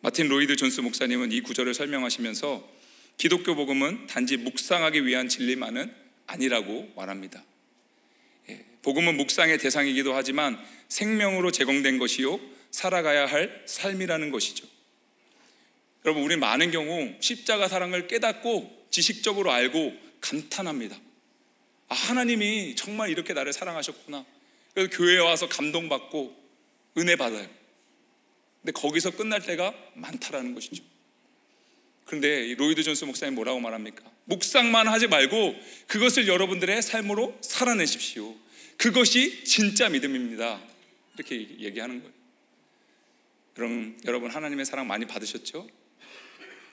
마틴 0.00 0.28
로이드 0.28 0.56
존스 0.56 0.80
목사님은 0.80 1.32
이 1.32 1.40
구절을 1.40 1.74
설명하시면서 1.74 2.78
기독교 3.16 3.56
복음은 3.56 4.06
단지 4.06 4.36
묵상하기 4.36 5.06
위한 5.06 5.28
진리만은 5.28 5.92
아니라고 6.26 6.92
말합니다. 6.94 7.42
예, 8.78 8.82
복음은 8.82 9.16
묵상의 9.16 9.58
대상이기도 9.58 10.14
하지만 10.14 10.58
생명으로 10.88 11.50
제공된 11.50 11.98
것이요 11.98 12.40
살아가야 12.70 13.26
할 13.26 13.62
삶이라는 13.66 14.30
것이죠. 14.30 14.66
여러분 16.04 16.22
우리 16.22 16.36
많은 16.36 16.70
경우 16.70 17.14
십자가 17.20 17.68
사랑을 17.68 18.06
깨닫고 18.06 18.86
지식적으로 18.90 19.52
알고 19.52 19.94
감탄합니다. 20.20 20.96
아, 21.88 21.94
하나님이 21.94 22.76
정말 22.76 23.10
이렇게 23.10 23.32
나를 23.32 23.52
사랑하셨구나. 23.52 24.24
그래서 24.74 24.90
교회에 24.90 25.18
와서 25.18 25.48
감동받고 25.48 26.36
은혜 26.98 27.16
받아요. 27.16 27.48
근데 28.62 28.72
거기서 28.72 29.12
끝날 29.12 29.42
때가 29.42 29.74
많다라는 29.94 30.54
것이죠. 30.54 30.82
그런데 32.04 32.54
로이드 32.54 32.82
존스 32.82 33.04
목사님 33.04 33.34
뭐라고 33.34 33.60
말합니까? 33.60 34.02
묵상만 34.24 34.88
하지 34.88 35.06
말고 35.06 35.54
그것을 35.86 36.26
여러분들의 36.26 36.80
삶으로 36.82 37.36
살아내십시오. 37.40 38.34
그것이 38.78 39.44
진짜 39.44 39.88
믿음입니다. 39.88 40.60
이렇게 41.16 41.36
얘기하는 41.58 41.98
거예요. 42.00 42.14
그럼 43.54 43.98
여러분 44.06 44.30
하나님의 44.30 44.64
사랑 44.64 44.86
많이 44.86 45.04
받으셨죠? 45.04 45.68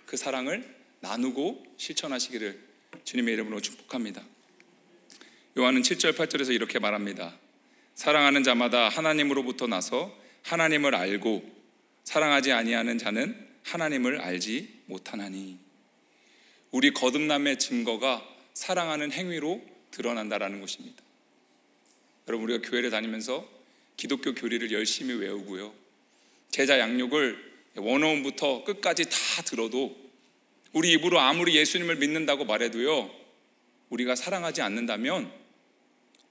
그 0.05 0.15
사랑을 0.15 0.75
나누고 0.99 1.65
실천하시기를 1.77 2.59
주님의 3.03 3.33
이름으로 3.33 3.59
축복합니다. 3.59 4.23
요한은 5.57 5.81
7절 5.81 6.15
8절에서 6.15 6.53
이렇게 6.53 6.77
말합니다. 6.77 7.37
사랑하는 7.95 8.43
자마다 8.43 8.87
하나님으로부터 8.87 9.65
나서 9.65 10.15
하나님을 10.43 10.93
알고 10.93 11.43
사랑하지 12.03 12.51
아니하는 12.51 12.99
자는 12.99 13.35
하나님을 13.63 14.21
알지 14.21 14.83
못하나니 14.85 15.57
우리 16.69 16.91
거듭남의 16.91 17.57
증거가 17.57 18.23
사랑하는 18.53 19.11
행위로 19.11 19.65
드러난다라는 19.89 20.61
것입니다. 20.61 21.04
여러분 22.27 22.49
우리가 22.49 22.69
교회를 22.69 22.89
다니면서 22.89 23.47
기독교 23.97 24.33
교리를 24.33 24.71
열심히 24.71 25.13
외우고요. 25.13 25.73
제자 26.49 26.79
양육을 26.79 27.53
원어원부터 27.77 28.63
끝까지 28.63 29.05
다 29.05 29.41
들어도 29.43 29.95
우리 30.73 30.91
입으로 30.93 31.19
아무리 31.19 31.55
예수님을 31.55 31.97
믿는다고 31.97 32.45
말해도요. 32.45 33.09
우리가 33.89 34.15
사랑하지 34.15 34.61
않는다면 34.61 35.31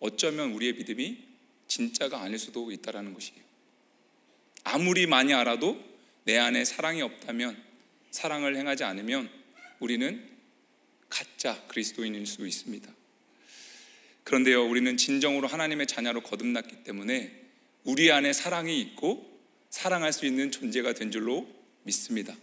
어쩌면 0.00 0.52
우리의 0.52 0.74
믿음이 0.74 1.18
진짜가 1.66 2.20
아닐 2.20 2.38
수도 2.38 2.70
있다라는 2.70 3.14
것이에요. 3.14 3.42
아무리 4.64 5.06
많이 5.06 5.32
알아도 5.32 5.82
내 6.24 6.38
안에 6.38 6.64
사랑이 6.64 7.02
없다면 7.02 7.62
사랑을 8.10 8.56
행하지 8.56 8.84
않으면 8.84 9.30
우리는 9.80 10.30
가짜 11.08 11.62
그리스도인일 11.68 12.26
수 12.26 12.46
있습니다. 12.46 12.93
그런데요, 14.24 14.66
우리는 14.66 14.96
진정으로 14.96 15.46
하나님의 15.46 15.86
자녀로 15.86 16.22
거듭났기 16.22 16.82
때문에 16.84 17.30
우리 17.84 18.10
안에 18.10 18.32
사랑이 18.32 18.80
있고 18.80 19.30
사랑할 19.70 20.12
수 20.12 20.24
있는 20.26 20.50
존재가 20.50 20.94
된 20.94 21.10
줄로 21.10 21.46
믿습니다. 21.82 22.34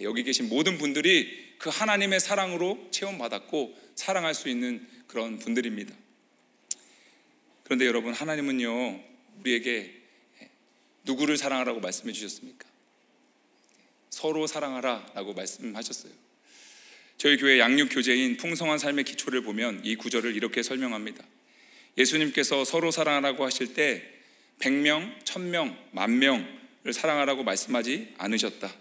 여기 0.00 0.24
계신 0.24 0.48
모든 0.48 0.78
분들이 0.78 1.54
그 1.58 1.70
하나님의 1.70 2.20
사랑으로 2.20 2.88
체험받았고 2.90 3.76
사랑할 3.94 4.34
수 4.34 4.48
있는 4.48 4.86
그런 5.06 5.38
분들입니다. 5.38 5.94
그런데 7.64 7.86
여러분, 7.86 8.12
하나님은요, 8.12 9.00
우리에게 9.40 9.94
누구를 11.04 11.36
사랑하라고 11.36 11.80
말씀해 11.80 12.12
주셨습니까? 12.12 12.66
서로 14.10 14.46
사랑하라 14.46 15.12
라고 15.14 15.32
말씀하셨어요. 15.34 16.12
저희 17.18 17.36
교회 17.36 17.58
양육 17.58 17.88
교재인 17.90 18.36
풍성한 18.36 18.78
삶의 18.78 19.02
기초를 19.02 19.42
보면 19.42 19.80
이 19.82 19.96
구절을 19.96 20.36
이렇게 20.36 20.62
설명합니다. 20.62 21.24
예수님께서 21.98 22.64
서로 22.64 22.92
사랑하라고 22.92 23.44
하실 23.44 23.74
때 23.74 24.04
100명, 24.60 25.24
1000명, 25.24 25.76
만 25.90 26.20
명을 26.20 26.92
사랑하라고 26.92 27.42
말씀하지 27.42 28.14
않으셨다. 28.18 28.72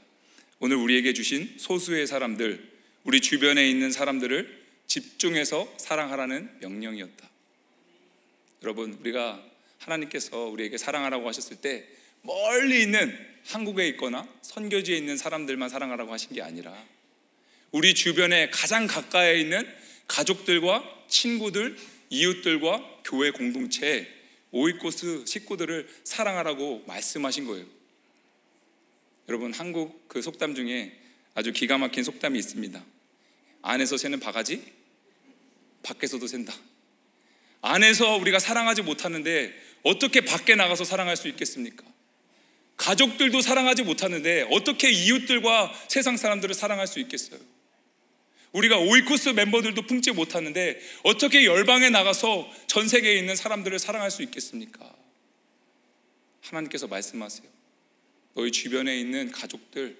오늘 0.60 0.78
우리에게 0.78 1.14
주신 1.14 1.52
소수의 1.58 2.06
사람들, 2.06 2.64
우리 3.06 3.22
주변에 3.22 3.68
있는 3.68 3.92
사람들을 3.92 4.66
집중해서 4.86 5.74
사랑하라는 5.78 6.60
명령이었다. 6.62 7.28
여러분, 8.62 8.94
우리가 9.00 9.44
하나님께서 9.80 10.46
우리에게 10.46 10.78
사랑하라고 10.78 11.28
하셨을 11.28 11.58
때 11.58 11.88
멀리 12.22 12.84
있는 12.84 13.18
한국에 13.46 13.88
있거나 13.90 14.28
선교지에 14.44 14.96
있는 14.96 15.18
사람들만 15.18 15.70
사랑하라고 15.70 16.14
하신 16.14 16.34
게 16.34 16.44
아니라 16.44 16.76
우리 17.72 17.94
주변에 17.94 18.50
가장 18.50 18.88
가까이 18.88 19.42
있는 19.42 19.68
가족들과 20.08 20.84
친구들, 21.08 21.78
이웃들과 22.10 23.02
교회 23.04 23.32
공동체, 23.32 24.08
오이코스 24.52 25.26
식구들을 25.26 25.88
사랑하라고 26.04 26.84
말씀하신 26.88 27.46
거예요. 27.46 27.66
여러분 29.28 29.54
한국 29.54 30.08
그 30.08 30.22
속담 30.22 30.56
중에 30.56 30.98
아주 31.34 31.52
기가 31.52 31.78
막힌 31.78 32.04
속담이 32.04 32.40
있습니다. 32.40 32.84
안에서 33.62 33.98
새는 33.98 34.20
바가지, 34.20 34.64
밖에서도 35.84 36.26
샌다. 36.26 36.54
안에서 37.62 38.16
우리가 38.16 38.40
사랑하지 38.40 38.84
못하는데 38.84 39.54
어떻게 39.84 40.22
밖에 40.22 40.56
나가서 40.56 40.86
사랑할 40.86 41.18
수 41.18 41.28
있겠습니까? 41.28 41.84
가족들도 42.78 43.42
사랑하지 43.42 43.84
못하는데 43.84 44.48
어떻게 44.52 44.90
이웃들과 44.92 45.74
세상 45.90 46.16
사람들을 46.16 46.56
사랑할 46.56 46.88
수 46.88 47.00
있겠어요? 47.00 47.40
우리가 48.58 48.80
오이코스 48.80 49.30
멤버들도 49.30 49.84
품지 49.84 50.12
못하는데 50.12 50.80
어떻게 51.04 51.46
열방에 51.46 51.90
나가서 51.90 52.52
전 52.66 52.88
세계에 52.88 53.18
있는 53.18 53.36
사람들을 53.36 53.78
사랑할 53.78 54.10
수 54.10 54.24
있겠습니까? 54.24 54.96
하나님께서 56.42 56.88
말씀하세요. 56.88 57.48
너희 58.34 58.52
주변에 58.52 59.00
있는 59.00 59.32
가족들, 59.32 59.98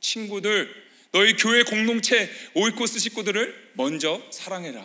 친구들, 0.00 0.74
너희 1.12 1.34
교회 1.36 1.62
공동체 1.64 2.30
오이코스 2.54 2.98
식구들을 2.98 3.72
먼저 3.74 4.22
사랑해라. 4.30 4.84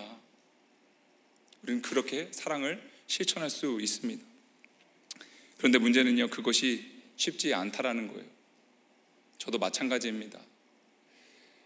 우리는 1.61 1.81
그렇게 1.81 2.27
사랑을 2.31 2.81
실천할 3.07 3.49
수 3.49 3.79
있습니다. 3.79 4.23
그런데 5.57 5.77
문제는요, 5.77 6.29
그것이 6.29 6.91
쉽지 7.15 7.53
않다라는 7.53 8.09
거예요. 8.09 8.25
저도 9.37 9.59
마찬가지입니다. 9.59 10.39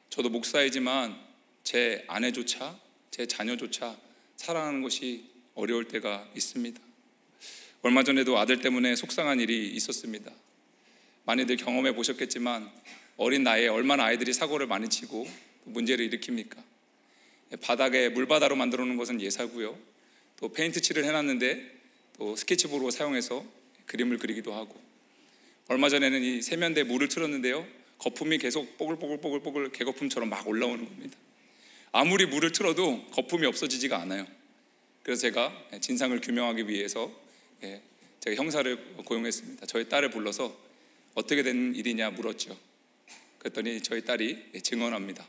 저도 0.10 0.30
목사이지만 0.30 1.28
제 1.68 2.06
아내조차, 2.08 2.80
제 3.12 3.26
자녀조차 3.26 3.98
사랑하는 4.38 4.82
것이 4.82 5.26
어려울 5.54 5.86
때가 5.86 6.26
있습니다. 6.34 6.80
얼마 7.82 8.04
전에도 8.04 8.38
아들 8.38 8.62
때문에 8.62 8.96
속상한 8.96 9.42
일이 9.42 9.68
있었습니다. 9.72 10.32
많이들 11.26 11.58
경험해 11.58 11.94
보셨겠지만 11.94 12.72
어린 13.18 13.44
나이에 13.44 13.68
얼마나 13.68 14.06
아이들이 14.06 14.32
사고를 14.32 14.66
많이 14.66 14.88
치고 14.88 15.28
문제를 15.66 16.10
일으킵니까? 16.10 16.56
바닥에 17.60 18.08
물바다로 18.08 18.56
만들어 18.56 18.86
놓은 18.86 18.96
것은 18.96 19.20
예사고요. 19.20 19.78
또 20.38 20.48
페인트 20.48 20.80
칠을 20.80 21.04
해놨는데 21.04 21.80
또 22.18 22.38
스케치북으로 22.38 22.92
사용해서 22.92 23.46
그림을 23.88 24.20
그리기도 24.20 24.54
하고 24.54 24.82
얼마 25.68 25.90
전에는 25.90 26.24
이 26.24 26.42
세면대에 26.42 26.86
물을 26.86 27.10
틀었는데요. 27.10 27.68
거품이 27.98 28.38
계속 28.38 28.78
뽀글뽀글뽀글뽀글 28.78 29.74
개거품처럼 29.74 30.30
막 30.30 30.48
올라오는 30.48 30.86
겁니다. 30.86 31.18
아무리 31.92 32.26
물을 32.26 32.52
틀어도 32.52 33.06
거품이 33.12 33.46
없어지지가 33.46 34.00
않아요. 34.02 34.28
그래서 35.04 35.22
제가 35.22 35.54
진상을 35.80 36.20
규명하기 36.20 36.68
위해서 36.68 37.12
예, 37.64 37.82
제가 38.20 38.36
형사를 38.36 38.96
고용했습니다. 39.06 39.66
저희 39.66 39.88
딸을 39.88 40.12
불러서 40.12 40.56
어떻게 41.16 41.44
된 41.44 41.74
일이냐 41.74 42.12
물었죠. 42.12 42.58
그랬더니 43.40 43.82
저희 43.82 44.04
딸이 44.04 44.62
증언합니다. 44.62 45.26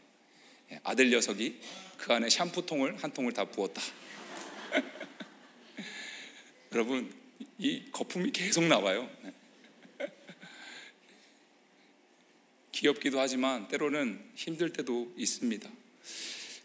예, 0.73 0.81
아들 0.83 1.11
녀석이 1.11 1.61
그 1.97 2.13
안에 2.13 2.29
샴푸통을 2.29 2.97
한 2.97 3.13
통을 3.13 3.33
다 3.33 3.45
부었다. 3.45 3.81
여러분 6.73 7.13
이 7.59 7.85
거품이 7.93 8.33
계속 8.33 8.65
나와요. 8.65 9.09
귀엽기도 12.73 13.21
하지만 13.21 13.69
때로는 13.69 14.33
힘들 14.35 14.73
때도 14.73 15.13
있습니다. 15.17 15.71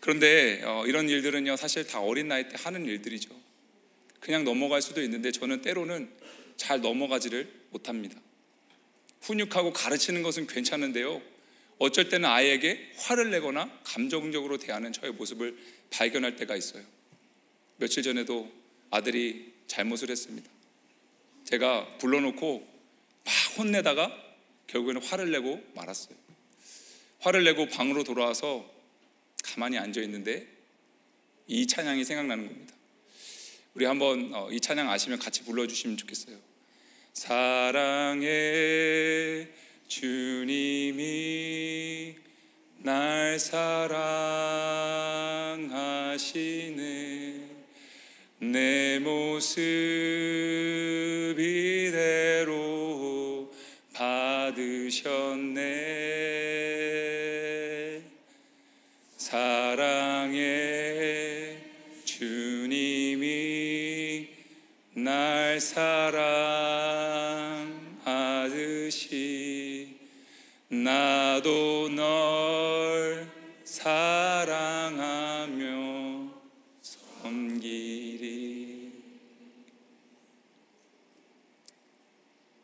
그런데 0.03 0.61
어, 0.65 0.85
이런 0.85 1.07
일들은요 1.07 1.55
사실 1.55 1.87
다 1.87 2.01
어린 2.01 2.27
나이 2.27 2.49
때 2.49 2.57
하는 2.57 2.85
일들이죠. 2.85 3.29
그냥 4.19 4.43
넘어갈 4.43 4.81
수도 4.81 5.01
있는데 5.01 5.31
저는 5.31 5.61
때로는 5.61 6.09
잘 6.57 6.81
넘어가지를 6.81 7.49
못합니다. 7.69 8.19
훈육하고 9.21 9.71
가르치는 9.71 10.21
것은 10.21 10.47
괜찮은데요. 10.47 11.21
어쩔 11.79 12.09
때는 12.09 12.27
아이에게 12.27 12.91
화를 12.97 13.31
내거나 13.31 13.79
감정적으로 13.85 14.57
대하는 14.57 14.91
저의 14.91 15.13
모습을 15.13 15.57
발견할 15.89 16.35
때가 16.35 16.57
있어요. 16.57 16.83
며칠 17.77 18.03
전에도 18.03 18.51
아들이 18.89 19.53
잘못을 19.67 20.09
했습니다. 20.09 20.49
제가 21.45 21.97
불러놓고 21.99 22.67
막 23.23 23.57
혼내다가 23.57 24.11
결국에는 24.67 25.01
화를 25.01 25.31
내고 25.31 25.63
말았어요. 25.75 26.13
화를 27.19 27.45
내고 27.45 27.67
방으로 27.69 28.03
돌아와서 28.03 28.72
가만히 29.43 29.77
앉아 29.77 30.01
있는데 30.01 30.47
이 31.45 31.67
찬양이 31.67 32.03
생각나는 32.03 32.47
겁니다. 32.47 32.73
우리 33.75 33.85
한번 33.85 34.33
어, 34.33 34.49
이 34.51 34.59
찬양 34.59 34.89
아시면 34.89 35.19
같이 35.19 35.43
불러주시면 35.43 35.97
좋겠어요. 35.97 36.35
사랑해 37.13 38.27
주님이 39.87 41.03
날 42.79 43.39
사랑하시네 43.39 43.83
내 48.39 48.99
모습 48.99 49.61
이대로 51.39 53.53
받으셨네 53.93 55.63
사랑하듯이 68.43 69.97
나도 70.69 71.89
널 71.89 73.27
사랑하며 73.63 75.63
섬기리. 76.83 78.93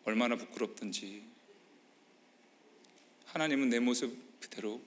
얼마나 0.03 0.35
부끄럽든지 0.35 1.23
하나님은 3.25 3.69
내 3.69 3.79
모습 3.79 4.39
그대로 4.39 4.79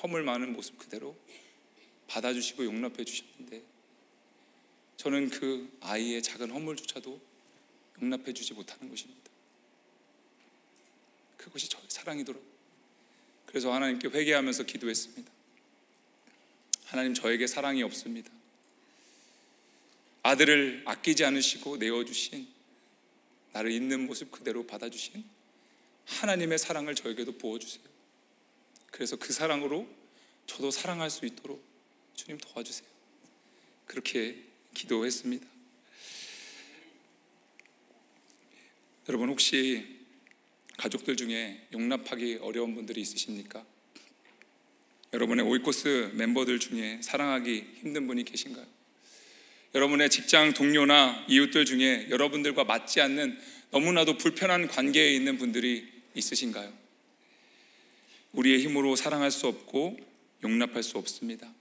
허물 0.00 0.22
많은 0.22 0.52
모습 0.52 0.78
그대로 0.78 1.16
받아주시고 2.06 2.64
용납해 2.64 3.04
주셨는데 3.04 3.77
저는 4.98 5.30
그 5.30 5.78
아이의 5.80 6.22
작은 6.22 6.50
허물조차도 6.50 7.20
용납해 8.02 8.32
주지 8.34 8.52
못하는 8.52 8.90
것입니다. 8.90 9.30
그것이 11.36 11.68
저의 11.68 11.84
사랑이더라고요. 11.88 12.48
그래서 13.46 13.72
하나님께 13.72 14.08
회개하면서 14.08 14.64
기도했습니다. 14.64 15.32
하나님 16.86 17.14
저에게 17.14 17.46
사랑이 17.46 17.82
없습니다. 17.84 18.30
아들을 20.24 20.82
아끼지 20.84 21.24
않으시고 21.24 21.76
내어주신 21.76 22.48
나를 23.52 23.70
있는 23.70 24.06
모습 24.06 24.32
그대로 24.32 24.66
받아주신 24.66 25.24
하나님의 26.06 26.58
사랑을 26.58 26.96
저에게도 26.96 27.38
부어주세요. 27.38 27.84
그래서 28.90 29.16
그 29.16 29.32
사랑으로 29.32 29.88
저도 30.46 30.72
사랑할 30.72 31.08
수 31.08 31.24
있도록 31.24 31.62
주님 32.16 32.38
도와주세요. 32.38 32.88
그렇게 33.86 34.47
기도했습니다. 34.74 35.46
여러분 39.08 39.28
혹시 39.30 39.98
가족들 40.76 41.16
중에 41.16 41.66
용납하기 41.72 42.38
어려운 42.42 42.74
분들이 42.74 43.00
있으십니까? 43.00 43.64
여러분의 45.12 45.44
오이코스 45.46 46.12
멤버들 46.14 46.58
중에 46.58 47.00
사랑하기 47.02 47.64
힘든 47.80 48.06
분이 48.06 48.24
계신가요? 48.24 48.66
여러분의 49.74 50.10
직장 50.10 50.52
동료나 50.52 51.24
이웃들 51.28 51.64
중에 51.64 52.08
여러분들과 52.10 52.64
맞지 52.64 53.00
않는 53.00 53.38
너무나도 53.70 54.16
불편한 54.18 54.66
관계에 54.66 55.12
있는 55.14 55.38
분들이 55.38 55.86
있으신가요? 56.14 56.72
우리의 58.32 58.62
힘으로 58.62 58.96
사랑할 58.96 59.30
수 59.30 59.46
없고 59.46 59.98
용납할 60.42 60.82
수 60.82 60.98
없습니다. 60.98 61.52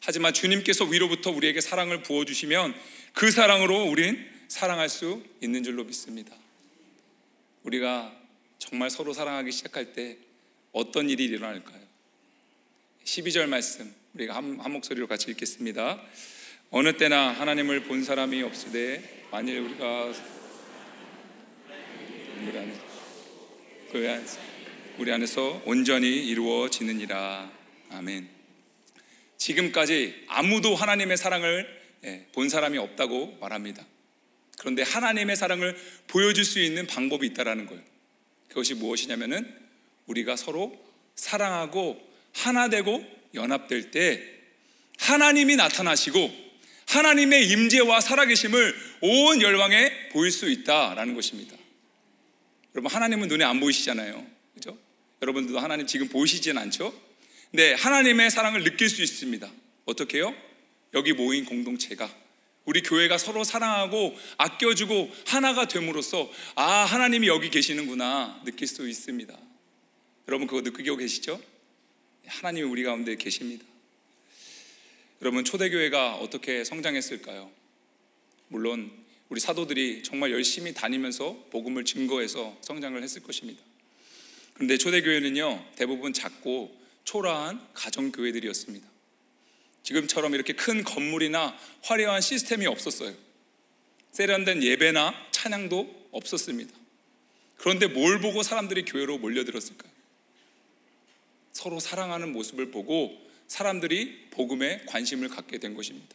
하지만 0.00 0.32
주님께서 0.32 0.84
위로부터 0.84 1.30
우리에게 1.30 1.60
사랑을 1.60 2.02
부어주시면 2.02 2.74
그 3.14 3.30
사랑으로 3.30 3.84
우린 3.84 4.24
사랑할 4.48 4.88
수 4.88 5.22
있는 5.42 5.62
줄로 5.62 5.84
믿습니다. 5.84 6.34
우리가 7.64 8.14
정말 8.58 8.90
서로 8.90 9.12
사랑하기 9.12 9.52
시작할 9.52 9.92
때 9.92 10.16
어떤 10.72 11.10
일이 11.10 11.24
일어날까요? 11.24 11.80
12절 13.04 13.46
말씀 13.46 13.92
우리가 14.14 14.34
한, 14.34 14.58
한 14.60 14.72
목소리로 14.72 15.06
같이 15.06 15.30
읽겠습니다. 15.30 16.00
어느 16.70 16.96
때나 16.96 17.30
하나님을 17.32 17.84
본 17.84 18.04
사람이 18.04 18.42
없으되 18.42 19.26
만일 19.30 19.60
우리가 19.60 20.12
우리 22.40 22.52
그 23.90 24.10
안에서 24.10 24.38
우리 24.98 25.12
안에서 25.12 25.62
온전히 25.64 26.08
이루어지느니라. 26.26 27.50
아멘. 27.90 28.37
지금까지 29.38 30.24
아무도 30.26 30.74
하나님의 30.74 31.16
사랑을 31.16 31.78
예, 32.04 32.26
본 32.32 32.48
사람이 32.48 32.78
없다고 32.78 33.38
말합니다. 33.40 33.84
그런데 34.58 34.82
하나님의 34.82 35.36
사랑을 35.36 35.76
보여줄 36.08 36.44
수 36.44 36.60
있는 36.60 36.86
방법이 36.86 37.26
있다라는 37.28 37.66
거예요. 37.66 37.82
그것이 38.48 38.74
무엇이냐면은 38.74 39.52
우리가 40.06 40.36
서로 40.36 40.76
사랑하고 41.14 42.00
하나 42.34 42.68
되고 42.68 43.04
연합될 43.34 43.90
때 43.90 44.22
하나님이 44.98 45.56
나타나시고 45.56 46.48
하나님의 46.88 47.48
임재와 47.48 48.00
살아계심을 48.00 48.74
온 49.02 49.42
열방에 49.42 50.08
보일 50.10 50.30
수 50.32 50.48
있다라는 50.48 51.14
것입니다. 51.14 51.56
여러분 52.74 52.90
하나님은 52.90 53.28
눈에 53.28 53.44
안 53.44 53.60
보이시잖아요. 53.60 54.26
그죠? 54.54 54.78
여러분들도 55.20 55.58
하나님 55.58 55.86
지금 55.86 56.08
보이시진 56.08 56.56
않죠? 56.58 57.07
근데 57.50 57.72
하나님의 57.74 58.30
사랑을 58.30 58.62
느낄 58.64 58.88
수 58.88 59.02
있습니다. 59.02 59.50
어떻게요? 59.86 60.34
여기 60.94 61.12
모인 61.12 61.44
공동체가 61.44 62.10
우리 62.64 62.82
교회가 62.82 63.16
서로 63.16 63.44
사랑하고 63.44 64.14
아껴주고 64.36 65.10
하나가 65.26 65.66
됨으로써 65.66 66.30
아 66.54 66.84
하나님이 66.84 67.26
여기 67.28 67.48
계시는구나 67.48 68.42
느낄 68.44 68.68
수 68.68 68.86
있습니다. 68.86 69.38
여러분 70.28 70.46
그거 70.46 70.60
느끼고 70.60 70.98
계시죠? 70.98 71.40
하나님이 72.26 72.66
우리 72.68 72.82
가운데 72.82 73.16
계십니다. 73.16 73.64
여러분 75.22 75.44
초대교회가 75.44 76.16
어떻게 76.16 76.62
성장했을까요? 76.64 77.50
물론 78.48 78.92
우리 79.30 79.40
사도들이 79.40 80.02
정말 80.02 80.30
열심히 80.32 80.74
다니면서 80.74 81.46
복음을 81.50 81.86
증거해서 81.86 82.58
성장을 82.60 83.02
했을 83.02 83.22
것입니다. 83.22 83.62
그런데 84.52 84.76
초대교회는요 84.76 85.64
대부분 85.76 86.12
작고 86.12 86.78
초라한 87.08 87.66
가정교회들이었습니다. 87.72 88.86
지금처럼 89.82 90.34
이렇게 90.34 90.52
큰 90.52 90.84
건물이나 90.84 91.56
화려한 91.80 92.20
시스템이 92.20 92.66
없었어요. 92.66 93.14
세련된 94.12 94.62
예배나 94.62 95.14
찬양도 95.30 96.08
없었습니다. 96.12 96.70
그런데 97.56 97.86
뭘 97.86 98.20
보고 98.20 98.42
사람들이 98.42 98.84
교회로 98.84 99.16
몰려들었을까요? 99.16 99.90
서로 101.52 101.80
사랑하는 101.80 102.30
모습을 102.30 102.70
보고 102.70 103.18
사람들이 103.46 104.28
복음에 104.30 104.82
관심을 104.84 105.28
갖게 105.30 105.56
된 105.56 105.72
것입니다. 105.72 106.14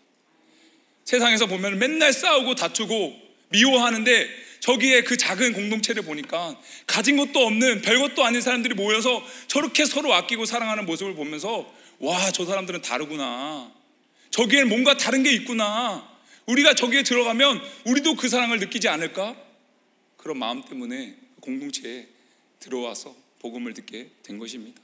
세상에서 1.06 1.48
보면 1.48 1.80
맨날 1.80 2.14
싸우고 2.14 2.54
다투고 2.54 3.20
미워하는데 3.50 4.30
저기에 4.64 5.02
그 5.02 5.18
작은 5.18 5.52
공동체를 5.52 6.04
보니까 6.04 6.58
가진 6.88 7.18
것도 7.18 7.46
없는 7.46 7.82
별것도 7.82 8.24
아닌 8.24 8.40
사람들이 8.40 8.76
모여서 8.76 9.22
저렇게 9.48 9.84
서로 9.84 10.14
아끼고 10.14 10.46
사랑하는 10.46 10.86
모습을 10.86 11.16
보면서 11.16 11.70
와, 12.00 12.32
저 12.32 12.46
사람들은 12.46 12.82
다르구나. 12.82 13.70
저기엔 14.30 14.70
뭔가 14.70 14.96
다른 14.96 15.22
게 15.22 15.34
있구나. 15.34 16.10
우리가 16.46 16.76
저기에 16.76 17.04
들어가면 17.04 17.62
우리도 17.88 18.16
그 18.16 18.30
사랑을 18.30 18.60
느끼지 18.60 18.88
않을까? 18.88 19.36
그런 20.16 20.40
마음 20.40 20.64
때문에 20.64 21.18
공동체에 21.42 22.08
들어와서 22.62 23.14
복음을 23.40 23.74
듣게 23.74 24.12
된 24.24 24.40
것입니다. 24.40 24.82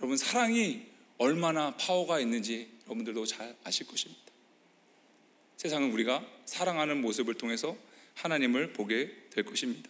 여러분, 0.00 0.16
사랑이 0.16 0.86
얼마나 1.18 1.76
파워가 1.76 2.20
있는지 2.20 2.68
여러분들도 2.86 3.26
잘 3.26 3.54
아실 3.62 3.86
것입니다. 3.86 4.22
세상은 5.58 5.92
우리가 5.92 6.24
사랑하는 6.46 7.02
모습을 7.02 7.34
통해서 7.34 7.76
하나님을 8.16 8.72
보게 8.72 9.10
될 9.30 9.44
것입니다. 9.44 9.88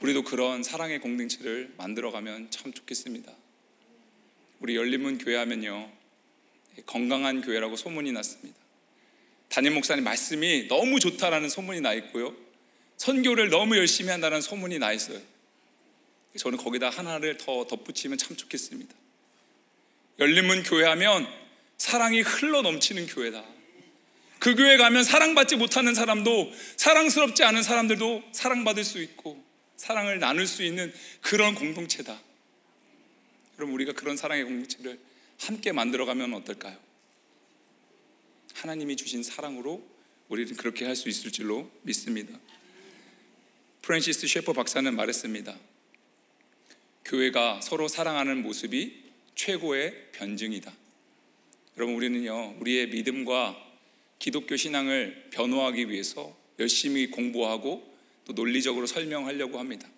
우리도 0.00 0.24
그런 0.24 0.62
사랑의 0.62 1.00
공동체를 1.00 1.72
만들어가면 1.78 2.50
참 2.50 2.72
좋겠습니다. 2.72 3.32
우리 4.60 4.76
열린문 4.76 5.18
교회 5.18 5.36
하면요 5.36 5.90
건강한 6.86 7.40
교회라고 7.40 7.76
소문이 7.76 8.12
났습니다. 8.12 8.58
담임 9.48 9.74
목사님 9.74 10.04
말씀이 10.04 10.66
너무 10.68 10.98
좋다라는 10.98 11.48
소문이 11.48 11.80
나 11.80 11.92
있고요. 11.94 12.34
선교를 12.96 13.50
너무 13.50 13.76
열심히 13.76 14.10
한다는 14.10 14.40
소문이 14.40 14.78
나 14.78 14.92
있어요. 14.92 15.20
저는 16.36 16.58
거기다 16.58 16.88
하나를 16.88 17.36
더 17.36 17.66
덧붙이면 17.66 18.18
참 18.18 18.36
좋겠습니다. 18.36 18.94
열린문 20.18 20.62
교회 20.62 20.86
하면 20.86 21.28
사랑이 21.76 22.22
흘러 22.22 22.62
넘치는 22.62 23.06
교회다. 23.06 23.44
그 24.42 24.56
교회 24.56 24.76
가면 24.76 25.04
사랑받지 25.04 25.54
못하는 25.54 25.94
사람도 25.94 26.52
사랑스럽지 26.76 27.44
않은 27.44 27.62
사람들도 27.62 28.24
사랑받을 28.32 28.82
수 28.82 29.00
있고 29.00 29.40
사랑을 29.76 30.18
나눌 30.18 30.48
수 30.48 30.64
있는 30.64 30.92
그런 31.20 31.54
공동체다. 31.54 32.20
그럼 33.54 33.72
우리가 33.72 33.92
그런 33.92 34.16
사랑의 34.16 34.42
공동체를 34.42 34.98
함께 35.38 35.70
만들어가면 35.70 36.34
어떨까요? 36.34 36.76
하나님이 38.54 38.96
주신 38.96 39.22
사랑으로 39.22 39.80
우리는 40.28 40.56
그렇게 40.56 40.86
할 40.86 40.96
수 40.96 41.08
있을 41.08 41.30
줄로 41.30 41.70
믿습니다. 41.82 42.36
프랜시스 43.82 44.26
셰퍼 44.26 44.54
박사는 44.54 44.92
말했습니다. 44.92 45.56
교회가 47.04 47.60
서로 47.60 47.86
사랑하는 47.86 48.42
모습이 48.42 49.04
최고의 49.36 50.08
변증이다. 50.10 50.72
여러분 51.76 51.94
우리는요 51.94 52.56
우리의 52.58 52.88
믿음과 52.88 53.71
기독교 54.22 54.56
신앙을 54.56 55.30
변호하기 55.32 55.90
위해서 55.90 56.38
열심히 56.60 57.10
공부하고 57.10 57.82
또 58.24 58.32
논리적으로 58.32 58.86
설명하려고 58.86 59.58
합니다. 59.58 59.88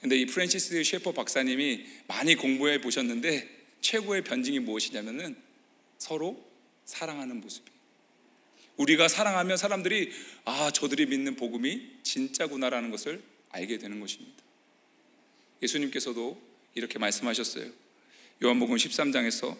근데 0.00 0.16
이 0.16 0.24
프랜시스 0.24 0.82
셰퍼 0.82 1.12
박사님이 1.12 1.84
많이 2.08 2.34
공부해 2.34 2.80
보셨는데 2.80 3.46
최고의 3.82 4.24
변증이 4.24 4.58
무엇이냐면은 4.60 5.36
서로 5.98 6.42
사랑하는 6.86 7.42
모습이에요. 7.42 7.76
우리가 8.78 9.06
사랑하면 9.06 9.58
사람들이 9.58 10.12
아, 10.46 10.70
저들이 10.70 11.04
믿는 11.04 11.36
복음이 11.36 11.90
진짜구나라는 12.04 12.90
것을 12.90 13.22
알게 13.50 13.76
되는 13.76 14.00
것입니다. 14.00 14.42
예수님께서도 15.62 16.40
이렇게 16.74 16.98
말씀하셨어요. 16.98 17.70
요한복음 18.42 18.76
13장에서 18.76 19.58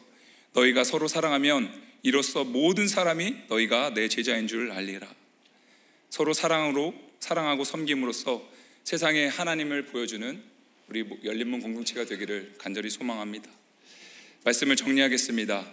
너희가 0.57 0.85
서로 0.85 1.07
사랑하면 1.07 1.71
이로써 2.03 2.45
모든 2.45 2.89
사람이 2.89 3.43
너희가 3.49 3.93
내 3.95 4.09
제자인 4.09 4.49
줄 4.49 4.73
알리라. 4.73 5.07
서로 6.09 6.33
사랑으로 6.33 6.95
사랑하고 7.21 7.65
섬김으로써 7.65 8.43
세상에 8.85 9.27
하나님을 9.27 9.87
보여주는 9.87 10.43
우리 10.89 11.05
열린문 11.25 11.61
공동체가 11.61 12.05
되기를 12.05 12.55
간절히 12.59 12.89
소망합니다. 12.89 13.51
말씀을 14.45 14.77
정리하겠습니다. 14.77 15.67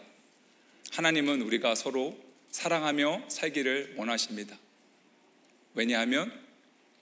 하나님은 0.92 1.42
우리가 1.44 1.76
서로 1.76 2.18
사랑하며 2.52 3.30
살기를 3.30 3.94
원하십니다. 3.96 4.58
왜냐하면 5.76 6.32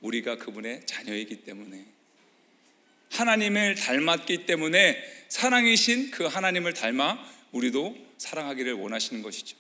우리가 0.02 0.38
그분의 0.38 0.86
자녀이기 0.86 1.44
때문에 1.44 1.86
하나님을 3.12 3.76
닮았기 3.76 4.46
때문에 4.46 5.02
사랑이신 5.30 6.12
그 6.12 6.26
하나님을 6.26 6.74
닮아 6.74 7.41
우리도 7.52 7.96
사랑하기를 8.18 8.74
원하시는 8.74 9.22
것이죠. 9.22 9.58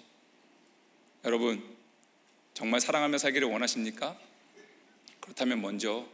여러분, 1.25 1.63
정말 2.53 2.79
사랑하며 2.79 3.17
살기를 3.17 3.47
원하십니까? 3.47 4.17
그렇다면 5.19 5.61
먼저 5.61 6.07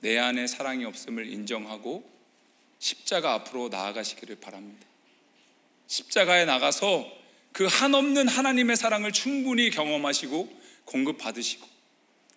내 0.00 0.18
안에 0.18 0.46
사랑이 0.46 0.84
없음을 0.84 1.26
인정하고 1.26 2.08
십자가 2.78 3.34
앞으로 3.34 3.68
나아가시기를 3.68 4.36
바랍니다. 4.36 4.86
십자가에 5.86 6.44
나가서 6.44 7.10
그 7.52 7.66
한없는 7.66 8.28
하나님의 8.28 8.76
사랑을 8.76 9.12
충분히 9.12 9.70
경험하시고 9.70 10.60
공급받으시고 10.86 11.68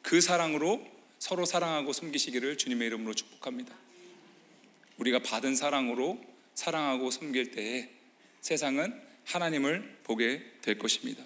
그 0.01 0.21
사랑으로 0.21 0.85
서로 1.19 1.45
사랑하고 1.45 1.93
섬기시기를 1.93 2.57
주님의 2.57 2.87
이름으로 2.87 3.13
축복합니다. 3.13 3.73
우리가 4.97 5.19
받은 5.19 5.55
사랑으로 5.55 6.21
사랑하고 6.53 7.09
섬길 7.11 7.51
때에 7.51 7.89
세상은 8.45 8.93
하나님을 9.23 10.01
보게 10.03 10.39
될 10.61 10.77
것입니다. 10.77 11.23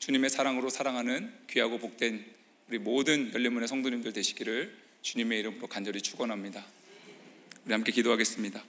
주님의 0.00 0.28
사랑으로 0.28 0.68
사랑하는 0.68 1.32
귀하고 1.48 1.78
복된 1.78 2.26
우리 2.68 2.78
모든 2.78 3.32
열린문의 3.32 3.68
성도님들 3.68 4.12
되시기를 4.12 4.76
주님의 5.00 5.40
이름으로 5.40 5.68
간절히 5.68 6.02
축원합니다. 6.02 6.62
우리 7.64 7.72
함께 7.72 7.90
기도하겠습니다. 7.90 8.62